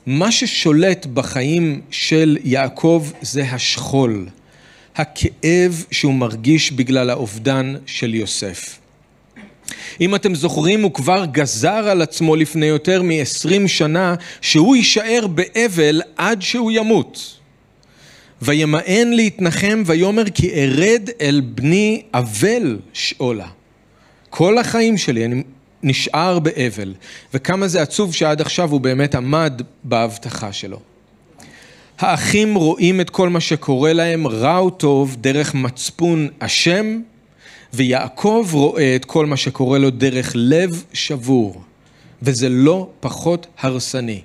מה 0.05 0.31
ששולט 0.31 1.05
בחיים 1.05 1.81
של 1.91 2.37
יעקב 2.43 3.07
זה 3.21 3.43
השכול, 3.43 4.27
הכאב 4.95 5.85
שהוא 5.91 6.13
מרגיש 6.13 6.71
בגלל 6.71 7.09
האובדן 7.09 7.75
של 7.85 8.15
יוסף. 8.15 8.79
אם 10.01 10.15
אתם 10.15 10.35
זוכרים, 10.35 10.83
הוא 10.83 10.93
כבר 10.93 11.25
גזר 11.25 11.69
על 11.89 12.01
עצמו 12.01 12.35
לפני 12.35 12.65
יותר 12.65 13.01
מ-20 13.01 13.67
שנה 13.67 14.15
שהוא 14.41 14.75
יישאר 14.75 15.27
באבל 15.27 16.01
עד 16.17 16.41
שהוא 16.41 16.71
ימות. 16.71 17.37
וימאן 18.41 19.11
להתנחם 19.13 19.83
ויאמר 19.85 20.29
כי 20.29 20.49
ארד 20.49 21.09
אל 21.21 21.41
בני 21.45 22.01
אבל 22.13 22.77
שאולה. 22.93 23.47
כל 24.29 24.57
החיים 24.57 24.97
שלי 24.97 25.25
אני 25.25 25.43
נשאר 25.83 26.39
באבל, 26.39 26.93
וכמה 27.33 27.67
זה 27.67 27.81
עצוב 27.81 28.13
שעד 28.13 28.41
עכשיו 28.41 28.71
הוא 28.71 28.81
באמת 28.81 29.15
עמד 29.15 29.61
בהבטחה 29.83 30.53
שלו. 30.53 30.79
האחים 31.99 32.55
רואים 32.55 33.01
את 33.01 33.09
כל 33.09 33.29
מה 33.29 33.39
שקורה 33.39 33.93
להם, 33.93 34.27
רע 34.27 34.57
או 34.57 34.69
טוב, 34.69 35.15
דרך 35.19 35.53
מצפון 35.53 36.27
אשם, 36.39 36.99
ויעקב 37.73 38.47
רואה 38.51 38.95
את 38.95 39.05
כל 39.05 39.25
מה 39.25 39.37
שקורה 39.37 39.77
לו 39.77 39.89
דרך 39.89 40.31
לב 40.35 40.83
שבור, 40.93 41.61
וזה 42.21 42.49
לא 42.49 42.89
פחות 42.99 43.47
הרסני. 43.59 44.21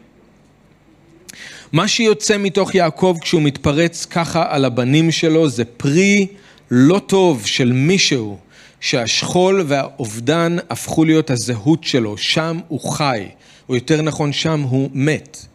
מה 1.73 1.89
שיוצא 1.89 2.39
מתוך 2.39 2.75
יעקב 2.75 3.17
כשהוא 3.21 3.43
מתפרץ 3.43 4.05
ככה 4.05 4.45
על 4.49 4.65
הבנים 4.65 5.11
שלו 5.11 5.49
זה 5.49 5.65
פרי 5.65 6.27
לא 6.71 6.99
טוב 6.99 7.47
של 7.47 7.73
מישהו 7.73 8.39
שהשכול 8.83 9.65
והאובדן 9.67 10.57
הפכו 10.71 11.05
להיות 11.05 11.31
הזהות 11.31 11.85
שלו, 11.85 12.19
שם 12.19 12.61
הוא 12.69 12.81
חי, 12.81 13.29
או 13.69 13.75
יותר 13.75 14.03
נכון 14.03 14.33
שם 14.33 14.61
הוא 14.61 14.91
מת. 14.93 15.47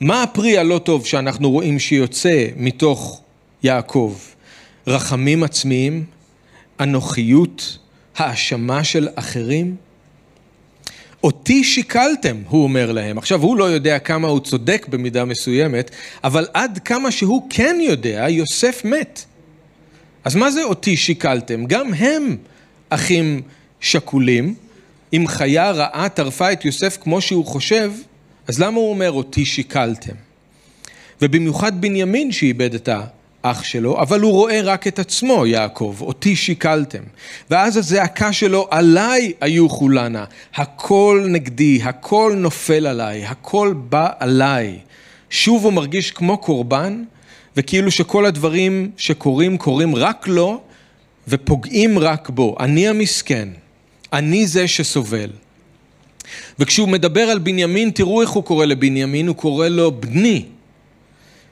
מה 0.00 0.22
הפרי 0.22 0.58
הלא 0.58 0.78
טוב 0.78 1.06
שאנחנו 1.06 1.50
רואים 1.50 1.78
שיוצא 1.78 2.46
מתוך 2.56 3.20
יעקב? 3.62 4.16
רחמים 4.86 5.42
עצמיים, 5.42 6.04
אנוכיות, 6.80 7.78
האשמה 8.16 8.84
של 8.84 9.08
אחרים? 9.14 9.76
אותי 11.24 11.64
שיקלתם, 11.64 12.36
הוא 12.48 12.62
אומר 12.62 12.92
להם. 12.92 13.18
עכשיו, 13.18 13.42
הוא 13.42 13.56
לא 13.56 13.64
יודע 13.64 13.98
כמה 13.98 14.28
הוא 14.28 14.40
צודק 14.40 14.86
במידה 14.90 15.24
מסוימת, 15.24 15.90
אבל 16.24 16.46
עד 16.54 16.78
כמה 16.84 17.10
שהוא 17.10 17.46
כן 17.50 17.76
יודע, 17.80 18.26
יוסף 18.28 18.84
מת. 18.84 19.24
אז 20.24 20.34
מה 20.34 20.50
זה 20.50 20.64
אותי 20.64 20.96
שיקלתם? 20.96 21.64
גם 21.66 21.94
הם 21.94 22.36
אחים 22.90 23.42
שכולים. 23.80 24.54
אם 25.12 25.24
חיה 25.26 25.70
רעה 25.70 26.08
טרפה 26.08 26.52
את 26.52 26.64
יוסף 26.64 26.98
כמו 27.00 27.20
שהוא 27.20 27.46
חושב, 27.46 27.92
אז 28.48 28.58
למה 28.58 28.76
הוא 28.76 28.90
אומר 28.90 29.12
אותי 29.12 29.44
שיקלתם? 29.44 30.12
ובמיוחד 31.22 31.80
בנימין 31.80 32.32
שאיבד 32.32 32.74
את 32.74 32.88
האח 33.44 33.64
שלו, 33.64 34.00
אבל 34.00 34.20
הוא 34.20 34.32
רואה 34.32 34.60
רק 34.62 34.86
את 34.86 34.98
עצמו, 34.98 35.46
יעקב, 35.46 35.96
אותי 36.00 36.36
שיקלתם. 36.36 37.02
ואז 37.50 37.76
הזעקה 37.76 38.32
שלו, 38.32 38.68
עליי 38.70 39.32
היו 39.40 39.68
כולנה, 39.68 40.24
הכל 40.54 41.26
נגדי, 41.28 41.80
הכל 41.82 42.34
נופל 42.36 42.86
עליי, 42.86 43.26
הכל 43.26 43.74
בא 43.88 44.08
עליי. 44.18 44.78
שוב 45.30 45.64
הוא 45.64 45.72
מרגיש 45.72 46.10
כמו 46.10 46.38
קורבן, 46.38 47.04
וכאילו 47.58 47.90
שכל 47.90 48.26
הדברים 48.26 48.90
שקורים, 48.96 49.58
קורים 49.58 49.96
רק 49.96 50.28
לו 50.28 50.60
ופוגעים 51.28 51.98
רק 51.98 52.28
בו. 52.28 52.56
אני 52.60 52.88
המסכן, 52.88 53.48
אני 54.12 54.46
זה 54.46 54.68
שסובל. 54.68 55.30
וכשהוא 56.58 56.88
מדבר 56.88 57.20
על 57.20 57.38
בנימין, 57.38 57.90
תראו 57.90 58.22
איך 58.22 58.30
הוא 58.30 58.44
קורא 58.44 58.66
לבנימין, 58.66 59.28
הוא 59.28 59.36
קורא 59.36 59.68
לו 59.68 59.92
בני. 59.92 60.44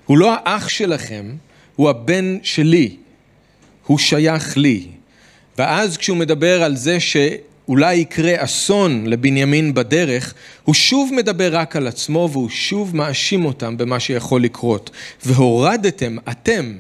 הוא 0.06 0.18
לא 0.18 0.34
האח 0.34 0.68
שלכם, 0.68 1.34
הוא 1.76 1.90
הבן 1.90 2.38
שלי. 2.42 2.96
הוא 3.86 3.98
שייך 3.98 4.56
לי. 4.56 4.86
ואז 5.58 5.96
כשהוא 5.96 6.16
מדבר 6.16 6.62
על 6.62 6.76
זה 6.76 7.00
שאולי 7.66 7.94
יקרה 7.94 8.34
אסון 8.36 9.06
לבנימין 9.06 9.74
בדרך, 9.74 10.34
הוא 10.64 10.74
שוב 10.74 11.10
מדבר 11.14 11.56
רק 11.56 11.76
על 11.76 11.86
עצמו 11.86 12.28
והוא 12.32 12.48
שוב 12.50 12.96
מאשים 12.96 13.44
אותם 13.44 13.76
במה 13.76 14.00
שיכול 14.00 14.42
לקרות. 14.42 14.90
והורדתם, 15.24 16.16
אתם, 16.30 16.74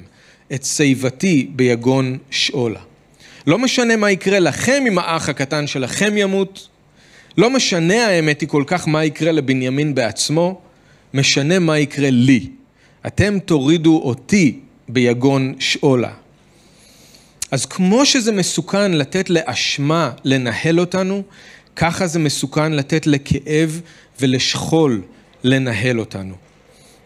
את 0.54 0.64
שיבתי 0.64 1.50
ביגון 1.50 2.18
שאולה. 2.30 2.80
לא 3.46 3.58
משנה 3.58 3.96
מה 3.96 4.10
יקרה 4.10 4.38
לכם 4.38 4.84
אם 4.88 4.98
האח 4.98 5.28
הקטן 5.28 5.66
שלכם 5.66 6.16
ימות, 6.16 6.68
לא 7.38 7.50
משנה 7.50 8.06
האמת 8.06 8.40
היא 8.40 8.48
כל 8.48 8.64
כך 8.66 8.88
מה 8.88 9.04
יקרה 9.04 9.32
לבנימין 9.32 9.94
בעצמו, 9.94 10.60
משנה 11.14 11.58
מה 11.58 11.78
יקרה 11.78 12.10
לי. 12.10 12.46
אתם 13.06 13.38
תורידו 13.38 14.00
אותי 14.04 14.58
ביגון 14.88 15.54
שאולה. 15.58 16.25
אז 17.50 17.66
כמו 17.66 18.06
שזה 18.06 18.32
מסוכן 18.32 18.92
לתת 18.92 19.30
לאשמה 19.30 20.10
לנהל 20.24 20.80
אותנו, 20.80 21.22
ככה 21.76 22.06
זה 22.06 22.18
מסוכן 22.18 22.72
לתת 22.72 23.06
לכאב 23.06 23.80
ולשכול 24.20 25.02
לנהל 25.44 26.00
אותנו. 26.00 26.34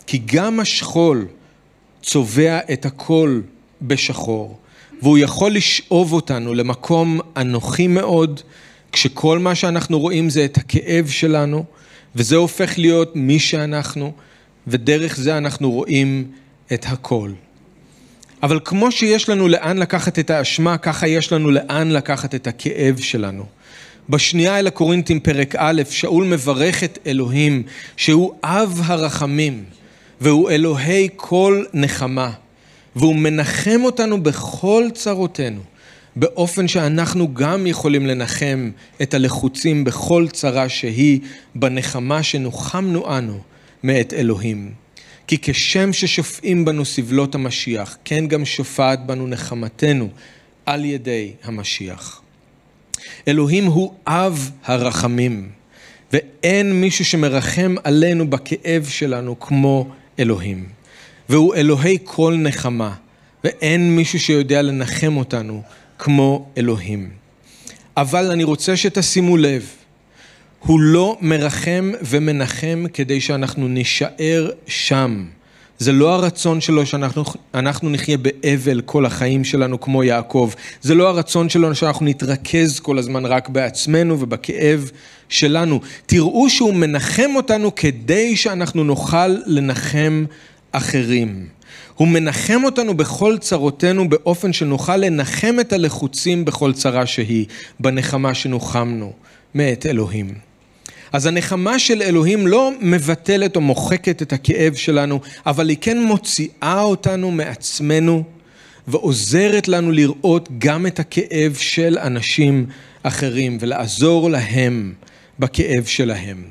כי 0.06 0.22
גם 0.26 0.60
השכול 0.60 1.26
צובע 2.02 2.58
את 2.72 2.86
הכל 2.86 3.40
בשחור, 3.82 4.58
והוא 5.02 5.18
יכול 5.18 5.52
לשאוב 5.54 6.12
אותנו 6.12 6.54
למקום 6.54 7.20
אנוכי 7.36 7.86
מאוד, 7.86 8.40
כשכל 8.92 9.38
מה 9.38 9.54
שאנחנו 9.54 9.98
רואים 9.98 10.30
זה 10.30 10.44
את 10.44 10.56
הכאב 10.56 11.08
שלנו, 11.08 11.64
וזה 12.14 12.36
הופך 12.36 12.78
להיות 12.78 13.16
מי 13.16 13.38
שאנחנו, 13.38 14.12
ודרך 14.66 15.16
זה 15.16 15.38
אנחנו 15.38 15.70
רואים 15.70 16.30
את 16.72 16.86
הכל. 16.88 17.30
אבל 18.42 18.60
כמו 18.64 18.92
שיש 18.92 19.28
לנו 19.28 19.48
לאן 19.48 19.78
לקחת 19.78 20.18
את 20.18 20.30
האשמה, 20.30 20.78
ככה 20.78 21.08
יש 21.08 21.32
לנו 21.32 21.50
לאן 21.50 21.90
לקחת 21.90 22.34
את 22.34 22.46
הכאב 22.46 22.98
שלנו. 23.00 23.44
בשנייה 24.08 24.58
אל 24.58 24.66
הקורינתים 24.66 25.20
פרק 25.20 25.54
א', 25.58 25.82
שאול 25.90 26.24
מברך 26.24 26.84
את 26.84 26.98
אלוהים, 27.06 27.62
שהוא 27.96 28.34
אב 28.44 28.80
הרחמים, 28.84 29.64
והוא 30.20 30.50
אלוהי 30.50 31.08
כל 31.16 31.64
נחמה, 31.74 32.30
והוא 32.96 33.16
מנחם 33.16 33.80
אותנו 33.84 34.22
בכל 34.22 34.84
צרותינו, 34.94 35.60
באופן 36.16 36.68
שאנחנו 36.68 37.34
גם 37.34 37.66
יכולים 37.66 38.06
לנחם 38.06 38.70
את 39.02 39.14
הלחוצים 39.14 39.84
בכל 39.84 40.26
צרה 40.32 40.68
שהיא, 40.68 41.20
בנחמה 41.54 42.22
שנוחמנו 42.22 43.18
אנו 43.18 43.40
מאת 43.82 44.12
אלוהים. 44.12 44.72
כי 45.30 45.38
כשם 45.42 45.92
ששופעים 45.92 46.64
בנו 46.64 46.84
סבלות 46.84 47.34
המשיח, 47.34 47.96
כן 48.04 48.26
גם 48.26 48.44
שופעת 48.44 49.06
בנו 49.06 49.26
נחמתנו 49.26 50.08
על 50.66 50.84
ידי 50.84 51.32
המשיח. 51.44 52.22
אלוהים 53.28 53.64
הוא 53.64 53.94
אב 54.06 54.50
הרחמים, 54.64 55.48
ואין 56.12 56.80
מישהו 56.80 57.04
שמרחם 57.04 57.74
עלינו 57.84 58.30
בכאב 58.30 58.86
שלנו 58.88 59.40
כמו 59.40 59.88
אלוהים. 60.18 60.68
והוא 61.28 61.54
אלוהי 61.54 61.98
כל 62.04 62.36
נחמה, 62.38 62.94
ואין 63.44 63.96
מישהו 63.96 64.20
שיודע 64.20 64.62
לנחם 64.62 65.16
אותנו 65.16 65.62
כמו 65.98 66.48
אלוהים. 66.58 67.10
אבל 67.96 68.30
אני 68.30 68.44
רוצה 68.44 68.76
שתשימו 68.76 69.36
לב, 69.36 69.66
הוא 70.60 70.80
לא 70.80 71.16
מרחם 71.20 71.92
ומנחם 72.02 72.84
כדי 72.92 73.20
שאנחנו 73.20 73.68
נישאר 73.68 74.50
שם. 74.66 75.24
זה 75.78 75.92
לא 75.92 76.14
הרצון 76.14 76.60
שלו 76.60 76.86
שאנחנו 76.86 77.90
נחיה 77.90 78.16
באבל 78.16 78.80
כל 78.80 79.06
החיים 79.06 79.44
שלנו 79.44 79.80
כמו 79.80 80.04
יעקב. 80.04 80.50
זה 80.82 80.94
לא 80.94 81.08
הרצון 81.08 81.48
שלו 81.48 81.74
שאנחנו 81.74 82.06
נתרכז 82.06 82.80
כל 82.80 82.98
הזמן 82.98 83.26
רק 83.26 83.48
בעצמנו 83.48 84.20
ובכאב 84.20 84.90
שלנו. 85.28 85.80
תראו 86.06 86.50
שהוא 86.50 86.74
מנחם 86.74 87.30
אותנו 87.36 87.74
כדי 87.74 88.36
שאנחנו 88.36 88.84
נוכל 88.84 89.28
לנחם 89.46 90.24
אחרים. 90.72 91.46
הוא 91.94 92.08
מנחם 92.08 92.60
אותנו 92.64 92.94
בכל 92.96 93.38
צרותינו 93.38 94.08
באופן 94.08 94.52
שנוכל 94.52 94.96
לנחם 94.96 95.56
את 95.60 95.72
הלחוצים 95.72 96.44
בכל 96.44 96.72
צרה 96.72 97.06
שהיא, 97.06 97.46
בנחמה 97.80 98.34
שנוחמנו 98.34 99.12
מאת 99.54 99.86
אלוהים. 99.86 100.49
אז 101.12 101.26
הנחמה 101.26 101.78
של 101.78 102.02
אלוהים 102.02 102.46
לא 102.46 102.72
מבטלת 102.80 103.56
או 103.56 103.60
מוחקת 103.60 104.22
את 104.22 104.32
הכאב 104.32 104.74
שלנו, 104.74 105.20
אבל 105.46 105.68
היא 105.68 105.76
כן 105.80 106.02
מוציאה 106.02 106.82
אותנו 106.82 107.30
מעצמנו 107.30 108.24
ועוזרת 108.88 109.68
לנו 109.68 109.92
לראות 109.92 110.48
גם 110.58 110.86
את 110.86 110.98
הכאב 110.98 111.54
של 111.58 111.98
אנשים 111.98 112.66
אחרים 113.02 113.58
ולעזור 113.60 114.30
להם 114.30 114.92
בכאב 115.38 115.84
שלהם. 115.84 116.44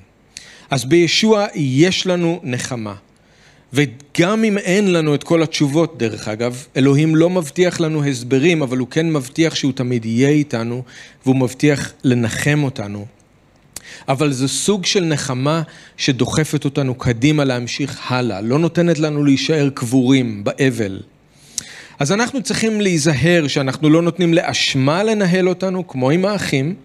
אז 0.70 0.86
בישוע 0.86 1.46
יש 1.56 2.08
לנו 2.08 2.40
נחמה. 2.44 2.96
וגם 3.74 4.44
אם 4.44 4.58
אין 4.58 4.94
לנו 4.94 5.16
את 5.16 5.24
כל 5.24 5.44
התשובות, 5.44 5.98
דרך 5.98 6.28
אגב, 6.28 6.66
אלוהים 6.78 7.16
לא 7.16 7.30
מבטיח 7.30 7.80
לנו 7.80 8.06
הסברים, 8.06 8.62
אבל 8.62 8.78
הוא 8.78 8.88
כן 8.88 9.14
מבטיח 9.14 9.56
שהוא 9.56 9.72
תמיד 9.72 10.06
יהיה 10.06 10.30
איתנו, 10.30 10.84
והוא 11.26 11.36
מבטיח 11.36 11.94
לנחם 12.04 12.60
אותנו. 12.64 13.06
אבל 14.10 14.32
זה 14.32 14.48
סוג 14.48 14.86
של 14.86 15.04
נחמה 15.06 15.62
שדוחפת 15.98 16.66
אותנו 16.66 16.96
קדימה 16.96 17.44
להמשיך 17.44 18.12
הלאה, 18.12 18.42
לא 18.42 18.60
נותנת 18.60 19.00
לנו 19.00 19.24
להישאר 19.24 19.70
קבורים 19.74 20.44
באבל. 20.44 21.00
אז 22.00 22.12
אנחנו 22.12 22.44
צריכים 22.44 22.82
להיזהר 22.82 23.48
שאנחנו 23.48 23.90
לא 23.90 24.02
נותנים 24.02 24.34
לאשמה 24.34 25.04
לנהל 25.04 25.50
אותנו, 25.50 25.88
כמו 25.88 26.10
עם 26.10 26.26
האחים, 26.26 26.76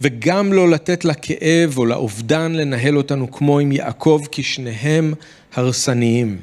וגם 0.00 0.52
לא 0.52 0.70
לתת 0.70 1.04
לכאב 1.04 1.74
או 1.76 1.86
לאובדן 1.86 2.52
לנהל 2.52 2.96
אותנו 2.96 3.30
כמו 3.30 3.58
עם 3.58 3.72
יעקב, 3.72 4.22
כי 4.32 4.42
שניהם 4.42 5.14
הרסניים. 5.54 6.38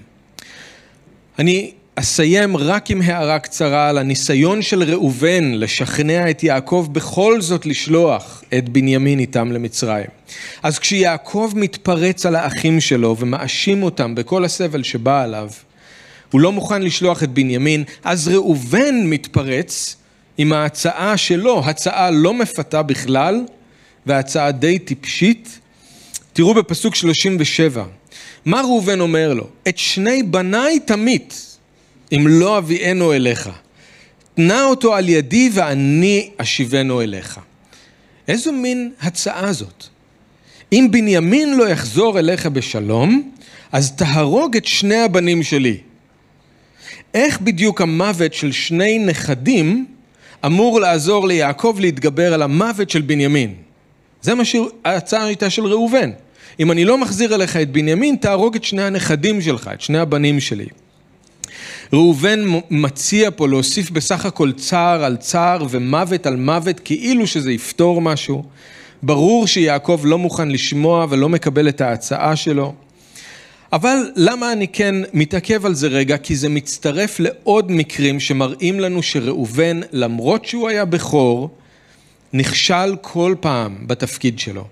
אני 1.39 1.71
אסיים 1.99 2.57
רק 2.57 2.91
עם 2.91 3.01
הערה 3.01 3.39
קצרה 3.39 3.89
על 3.89 3.97
הניסיון 3.97 4.61
של 4.61 4.83
ראובן 4.83 5.51
לשכנע 5.53 6.29
את 6.29 6.43
יעקב 6.43 6.87
בכל 6.91 7.41
זאת 7.41 7.65
לשלוח 7.65 8.43
את 8.57 8.69
בנימין 8.69 9.19
איתם 9.19 9.51
למצרים. 9.51 10.05
אז 10.63 10.79
כשיעקב 10.79 11.51
מתפרץ 11.55 12.25
על 12.25 12.35
האחים 12.35 12.81
שלו 12.81 13.15
ומאשים 13.19 13.83
אותם 13.83 14.15
בכל 14.15 14.45
הסבל 14.45 14.83
שבא 14.83 15.23
עליו, 15.23 15.49
הוא 16.31 16.41
לא 16.41 16.51
מוכן 16.51 16.81
לשלוח 16.81 17.23
את 17.23 17.29
בנימין, 17.29 17.83
אז 18.03 18.27
ראובן 18.27 18.95
מתפרץ 19.03 19.95
עם 20.37 20.53
ההצעה 20.53 21.17
שלו, 21.17 21.65
הצעה 21.65 22.11
לא 22.11 22.33
מפתה 22.33 22.81
בכלל, 22.81 23.43
והצעה 24.05 24.51
די 24.51 24.79
טיפשית. 24.79 25.59
תראו 26.33 26.53
בפסוק 26.53 26.95
37, 26.95 27.83
מה 28.45 28.61
ראובן 28.61 28.99
אומר 28.99 29.33
לו? 29.33 29.47
את 29.67 29.77
שני 29.77 30.23
בניי 30.23 30.79
תמית. 30.79 31.48
אם 32.11 32.27
לא 32.27 32.57
אביאנו 32.57 33.13
אליך. 33.13 33.49
תנה 34.35 34.63
אותו 34.63 34.95
על 34.95 35.09
ידי 35.09 35.49
ואני 35.53 36.29
אשיבנו 36.37 37.01
אליך. 37.01 37.39
איזו 38.27 38.51
מין 38.51 38.91
הצעה 39.01 39.53
זאת? 39.53 39.83
אם 40.73 40.87
בנימין 40.91 41.57
לא 41.57 41.69
יחזור 41.69 42.19
אליך 42.19 42.45
בשלום, 42.45 43.31
אז 43.71 43.91
תהרוג 43.91 44.57
את 44.57 44.65
שני 44.65 44.95
הבנים 44.95 45.43
שלי. 45.43 45.77
איך 47.13 47.41
בדיוק 47.41 47.81
המוות 47.81 48.33
של 48.33 48.51
שני 48.51 48.99
נכדים 48.99 49.85
אמור 50.45 50.79
לעזור 50.79 51.27
ליעקב 51.27 51.77
להתגבר 51.79 52.33
על 52.33 52.41
המוות 52.41 52.89
של 52.89 53.01
בנימין? 53.01 53.53
זה 54.21 54.35
מה 54.35 54.45
שההצעה 54.45 55.25
הייתה 55.25 55.49
של 55.49 55.65
ראובן. 55.65 56.11
אם 56.59 56.71
אני 56.71 56.85
לא 56.85 56.97
מחזיר 56.97 57.35
אליך 57.35 57.57
את 57.57 57.71
בנימין, 57.71 58.15
תהרוג 58.15 58.55
את 58.55 58.63
שני 58.63 58.83
הנכדים 58.83 59.41
שלך, 59.41 59.69
את 59.73 59.81
שני 59.81 59.99
הבנים 59.99 60.39
שלי. 60.39 60.67
ראובן 61.93 62.39
מציע 62.69 63.29
פה 63.35 63.47
להוסיף 63.47 63.91
בסך 63.91 64.25
הכל 64.25 64.51
צער 64.51 65.03
על 65.03 65.17
צער 65.17 65.65
ומוות 65.69 66.25
על 66.25 66.35
מוות, 66.35 66.79
כאילו 66.79 67.27
שזה 67.27 67.51
יפתור 67.51 68.01
משהו. 68.01 68.43
ברור 69.03 69.47
שיעקב 69.47 70.01
לא 70.03 70.17
מוכן 70.17 70.49
לשמוע 70.49 71.05
ולא 71.09 71.29
מקבל 71.29 71.69
את 71.69 71.81
ההצעה 71.81 72.35
שלו. 72.35 72.73
אבל 73.73 73.97
למה 74.15 74.51
אני 74.53 74.67
כן 74.67 74.95
מתעכב 75.13 75.65
על 75.65 75.73
זה 75.73 75.87
רגע? 75.87 76.17
כי 76.17 76.35
זה 76.35 76.49
מצטרף 76.49 77.19
לעוד 77.19 77.71
מקרים 77.71 78.19
שמראים 78.19 78.79
לנו 78.79 79.03
שראובן, 79.03 79.79
למרות 79.91 80.45
שהוא 80.45 80.69
היה 80.69 80.85
בכור, 80.85 81.49
נכשל 82.33 82.95
כל 83.01 83.35
פעם 83.39 83.77
בתפקיד 83.87 84.39
שלו. 84.39 84.65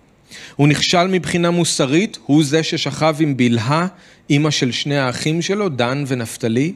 הוא 0.56 0.68
נכשל 0.68 1.08
מבחינה 1.08 1.52
מוסרית, 1.52 2.18
הוא 2.26 2.44
זה 2.44 2.64
ששכב 2.64 3.16
עם 3.20 3.38
בלהה, 3.38 3.88
אימא 4.30 4.52
של 4.52 4.72
שני 4.72 4.98
האחים 4.98 5.42
שלו, 5.42 5.70
דן 5.70 6.04
ונפתלי. 6.08 6.74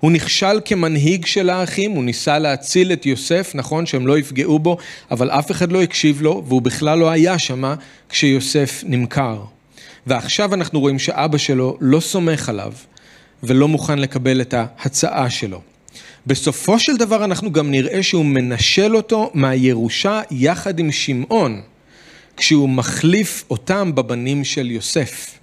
הוא 0.00 0.12
נכשל 0.12 0.60
כמנהיג 0.64 1.26
של 1.26 1.50
האחים, 1.50 1.90
הוא 1.90 2.04
ניסה 2.04 2.38
להציל 2.38 2.92
את 2.92 3.06
יוסף, 3.06 3.52
נכון 3.54 3.86
שהם 3.86 4.06
לא 4.06 4.18
יפגעו 4.18 4.58
בו, 4.58 4.76
אבל 5.10 5.30
אף 5.30 5.50
אחד 5.50 5.72
לא 5.72 5.82
הקשיב 5.82 6.22
לו, 6.22 6.44
והוא 6.46 6.62
בכלל 6.62 6.98
לא 6.98 7.10
היה 7.10 7.38
שמה 7.38 7.74
כשיוסף 8.08 8.84
נמכר. 8.86 9.38
ועכשיו 10.06 10.54
אנחנו 10.54 10.80
רואים 10.80 10.98
שאבא 10.98 11.38
שלו 11.38 11.76
לא 11.80 12.00
סומך 12.00 12.48
עליו 12.48 12.72
ולא 13.42 13.68
מוכן 13.68 13.98
לקבל 13.98 14.40
את 14.40 14.54
ההצעה 14.54 15.30
שלו. 15.30 15.60
בסופו 16.26 16.78
של 16.78 16.96
דבר 16.96 17.24
אנחנו 17.24 17.52
גם 17.52 17.70
נראה 17.70 18.02
שהוא 18.02 18.24
מנשל 18.24 18.96
אותו 18.96 19.30
מהירושה 19.34 20.20
יחד 20.30 20.78
עם 20.78 20.92
שמעון, 20.92 21.60
כשהוא 22.36 22.68
מחליף 22.68 23.44
אותם 23.50 23.94
בבנים 23.94 24.44
של 24.44 24.70
יוסף. 24.70 25.41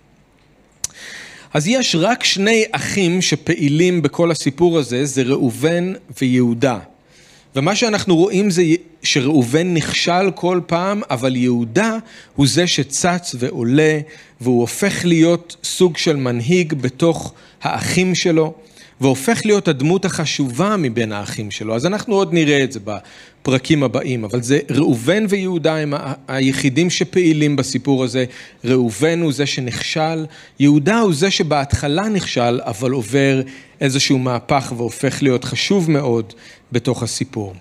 אז 1.53 1.67
יש 1.67 1.95
רק 1.99 2.23
שני 2.23 2.63
אחים 2.71 3.21
שפעילים 3.21 4.01
בכל 4.01 4.31
הסיפור 4.31 4.77
הזה, 4.77 5.05
זה 5.05 5.23
ראובן 5.23 5.93
ויהודה. 6.21 6.79
ומה 7.55 7.75
שאנחנו 7.75 8.15
רואים 8.15 8.51
זה 8.51 8.63
שראובן 9.03 9.73
נכשל 9.73 10.31
כל 10.35 10.61
פעם, 10.67 11.01
אבל 11.09 11.35
יהודה 11.35 11.97
הוא 12.35 12.47
זה 12.47 12.67
שצץ 12.67 13.35
ועולה, 13.39 13.99
והוא 14.41 14.61
הופך 14.61 15.05
להיות 15.05 15.55
סוג 15.63 15.97
של 15.97 16.15
מנהיג 16.15 16.73
בתוך 16.73 17.33
האחים 17.61 18.15
שלו. 18.15 18.53
והופך 19.01 19.45
להיות 19.45 19.67
הדמות 19.67 20.05
החשובה 20.05 20.75
מבין 20.77 21.11
האחים 21.11 21.51
שלו. 21.51 21.75
אז 21.75 21.85
אנחנו 21.85 22.15
עוד 22.15 22.33
נראה 22.33 22.63
את 22.63 22.71
זה 22.71 22.79
בפרקים 22.83 23.83
הבאים, 23.83 24.23
אבל 24.23 24.41
זה 24.41 24.59
ראובן 24.69 25.25
ויהודה 25.29 25.77
הם 25.77 25.93
היחידים 26.27 26.89
שפעילים 26.89 27.55
בסיפור 27.55 28.03
הזה. 28.03 28.25
ראובן 28.65 29.21
הוא 29.21 29.33
זה 29.33 29.45
שנכשל, 29.45 30.25
יהודה 30.59 30.99
הוא 30.99 31.13
זה 31.13 31.31
שבהתחלה 31.31 32.09
נכשל, 32.09 32.59
אבל 32.63 32.91
עובר 32.91 33.41
איזשהו 33.81 34.19
מהפך 34.19 34.73
והופך 34.77 35.23
להיות 35.23 35.43
חשוב 35.43 35.91
מאוד 35.91 36.33
בתוך 36.71 37.03
הסיפור. 37.03 37.53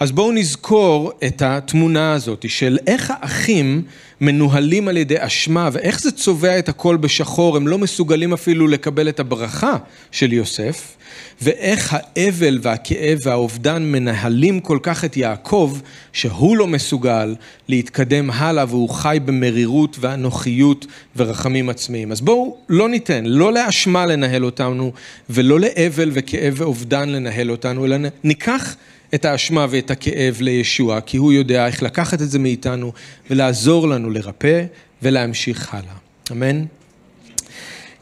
אז 0.00 0.12
בואו 0.12 0.32
נזכור 0.32 1.12
את 1.26 1.42
התמונה 1.42 2.12
הזאת 2.12 2.44
של 2.48 2.78
איך 2.86 3.12
האחים 3.16 3.82
מנוהלים 4.20 4.88
על 4.88 4.96
ידי 4.96 5.16
אשמה 5.18 5.68
ואיך 5.72 6.00
זה 6.00 6.12
צובע 6.12 6.58
את 6.58 6.68
הכל 6.68 6.96
בשחור, 6.96 7.56
הם 7.56 7.68
לא 7.68 7.78
מסוגלים 7.78 8.32
אפילו 8.32 8.66
לקבל 8.66 9.08
את 9.08 9.20
הברכה 9.20 9.76
של 10.10 10.32
יוסף, 10.32 10.95
ואיך 11.42 11.96
האבל 11.98 12.58
והכאב 12.62 13.18
והאובדן 13.22 13.82
מנהלים 13.82 14.60
כל 14.60 14.78
כך 14.82 15.04
את 15.04 15.16
יעקב, 15.16 15.78
שהוא 16.12 16.56
לא 16.56 16.66
מסוגל 16.66 17.34
להתקדם 17.68 18.30
הלאה 18.30 18.64
והוא 18.68 18.88
חי 18.88 19.18
במרירות 19.24 19.96
ואנוכיות 20.00 20.86
ורחמים 21.16 21.68
עצמיים. 21.68 22.12
אז 22.12 22.20
בואו 22.20 22.56
לא 22.68 22.88
ניתן, 22.88 23.24
לא 23.24 23.52
לאשמה 23.52 24.06
לנהל 24.06 24.44
אותנו 24.44 24.92
ולא 25.30 25.60
לאבל 25.60 26.10
וכאב 26.12 26.54
ואובדן 26.56 27.08
לנהל 27.08 27.50
אותנו, 27.50 27.84
אלא 27.84 27.96
ניקח 28.24 28.76
את 29.14 29.24
האשמה 29.24 29.66
ואת 29.70 29.90
הכאב 29.90 30.36
לישוע, 30.40 31.00
כי 31.00 31.16
הוא 31.16 31.32
יודע 31.32 31.66
איך 31.66 31.82
לקחת 31.82 32.22
את 32.22 32.30
זה 32.30 32.38
מאיתנו 32.38 32.92
ולעזור 33.30 33.88
לנו 33.88 34.10
לרפא 34.10 34.64
ולהמשיך 35.02 35.74
הלאה. 35.74 35.94
אמן. 36.32 36.64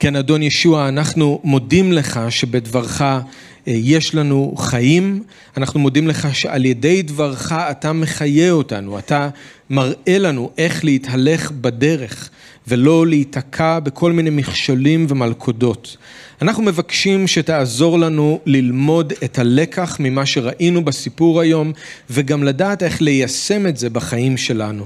כן, 0.04 0.16
אדון 0.16 0.42
ישוע, 0.42 0.88
אנחנו 0.88 1.40
מודים 1.44 1.92
לך 1.92 2.20
שבדברך 2.30 3.02
אה, 3.02 3.20
יש 3.66 4.14
לנו 4.14 4.54
חיים, 4.56 5.22
אנחנו 5.56 5.80
מודים 5.80 6.08
לך 6.08 6.28
שעל 6.32 6.64
ידי 6.64 7.02
דברך 7.02 7.52
אתה 7.52 7.92
מחיה 7.92 8.52
אותנו, 8.52 8.98
אתה 8.98 9.28
מראה 9.70 10.18
לנו 10.18 10.50
איך 10.58 10.84
להתהלך 10.84 11.50
בדרך 11.50 12.30
ולא 12.68 13.06
להיתקע 13.06 13.78
בכל 13.78 14.12
מיני 14.12 14.30
מכשולים 14.30 15.06
ומלכודות. 15.08 15.96
אנחנו 16.42 16.62
מבקשים 16.62 17.26
שתעזור 17.26 17.98
לנו 17.98 18.40
ללמוד 18.46 19.12
את 19.24 19.38
הלקח 19.38 19.96
ממה 20.00 20.26
שראינו 20.26 20.84
בסיפור 20.84 21.40
היום 21.40 21.72
וגם 22.10 22.44
לדעת 22.44 22.82
איך 22.82 23.02
ליישם 23.02 23.66
את 23.66 23.76
זה 23.76 23.90
בחיים 23.90 24.36
שלנו. 24.36 24.84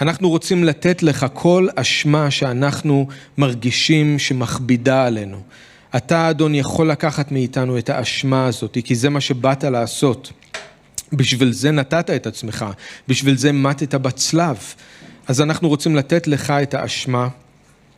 אנחנו 0.00 0.28
רוצים 0.28 0.64
לתת 0.64 1.02
לך 1.02 1.26
כל 1.32 1.68
אשמה 1.76 2.30
שאנחנו 2.30 3.06
מרגישים 3.38 4.18
שמכבידה 4.18 5.06
עלינו. 5.06 5.40
אתה, 5.96 6.30
אדון, 6.30 6.54
יכול 6.54 6.90
לקחת 6.90 7.32
מאיתנו 7.32 7.78
את 7.78 7.90
האשמה 7.90 8.46
הזאת, 8.46 8.78
כי 8.84 8.94
זה 8.94 9.10
מה 9.10 9.20
שבאת 9.20 9.64
לעשות. 9.64 10.32
בשביל 11.12 11.52
זה 11.52 11.70
נתת 11.70 12.10
את 12.10 12.26
עצמך, 12.26 12.66
בשביל 13.08 13.36
זה 13.36 13.52
מתת 13.52 13.94
בצלב. 13.94 14.58
אז 15.28 15.40
אנחנו 15.40 15.68
רוצים 15.68 15.96
לתת 15.96 16.26
לך 16.26 16.50
את 16.50 16.74
האשמה. 16.74 17.28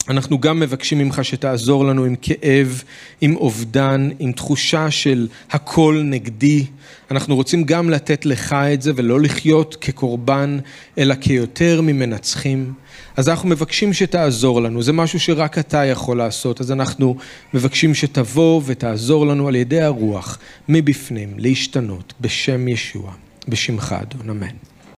אנחנו 0.08 0.40
גם 0.40 0.60
מבקשים 0.60 0.98
ממך 0.98 1.24
שתעזור 1.24 1.84
לנו 1.84 2.04
עם 2.04 2.14
כאב, 2.22 2.82
עם 3.20 3.36
אובדן, 3.36 4.08
עם 4.18 4.32
תחושה 4.32 4.90
של 4.90 5.28
הכל 5.50 6.02
נגדי. 6.04 6.64
אנחנו 7.10 7.36
רוצים 7.36 7.64
גם 7.64 7.90
לתת 7.90 8.26
לך 8.26 8.52
את 8.52 8.82
זה 8.82 8.92
ולא 8.96 9.20
לחיות 9.20 9.76
כקורבן, 9.80 10.58
אלא 10.98 11.14
כיותר 11.20 11.80
ממנצחים. 11.80 12.72
אז 13.16 13.28
אנחנו 13.28 13.48
מבקשים 13.48 13.92
שתעזור 13.92 14.62
לנו, 14.62 14.82
זה 14.82 14.92
משהו 14.92 15.20
שרק 15.20 15.58
אתה 15.58 15.84
יכול 15.84 16.18
לעשות, 16.18 16.60
אז 16.60 16.72
אנחנו 16.72 17.16
מבקשים 17.54 17.94
שתבוא 17.94 18.62
ותעזור 18.66 19.26
לנו 19.26 19.48
על 19.48 19.54
ידי 19.54 19.80
הרוח, 19.80 20.38
מבפנים, 20.68 21.34
להשתנות, 21.38 22.14
בשם 22.20 22.68
ישוע, 22.68 23.12
בשמך 23.48 23.94
אדון, 24.02 24.30
אמן. 24.30 24.71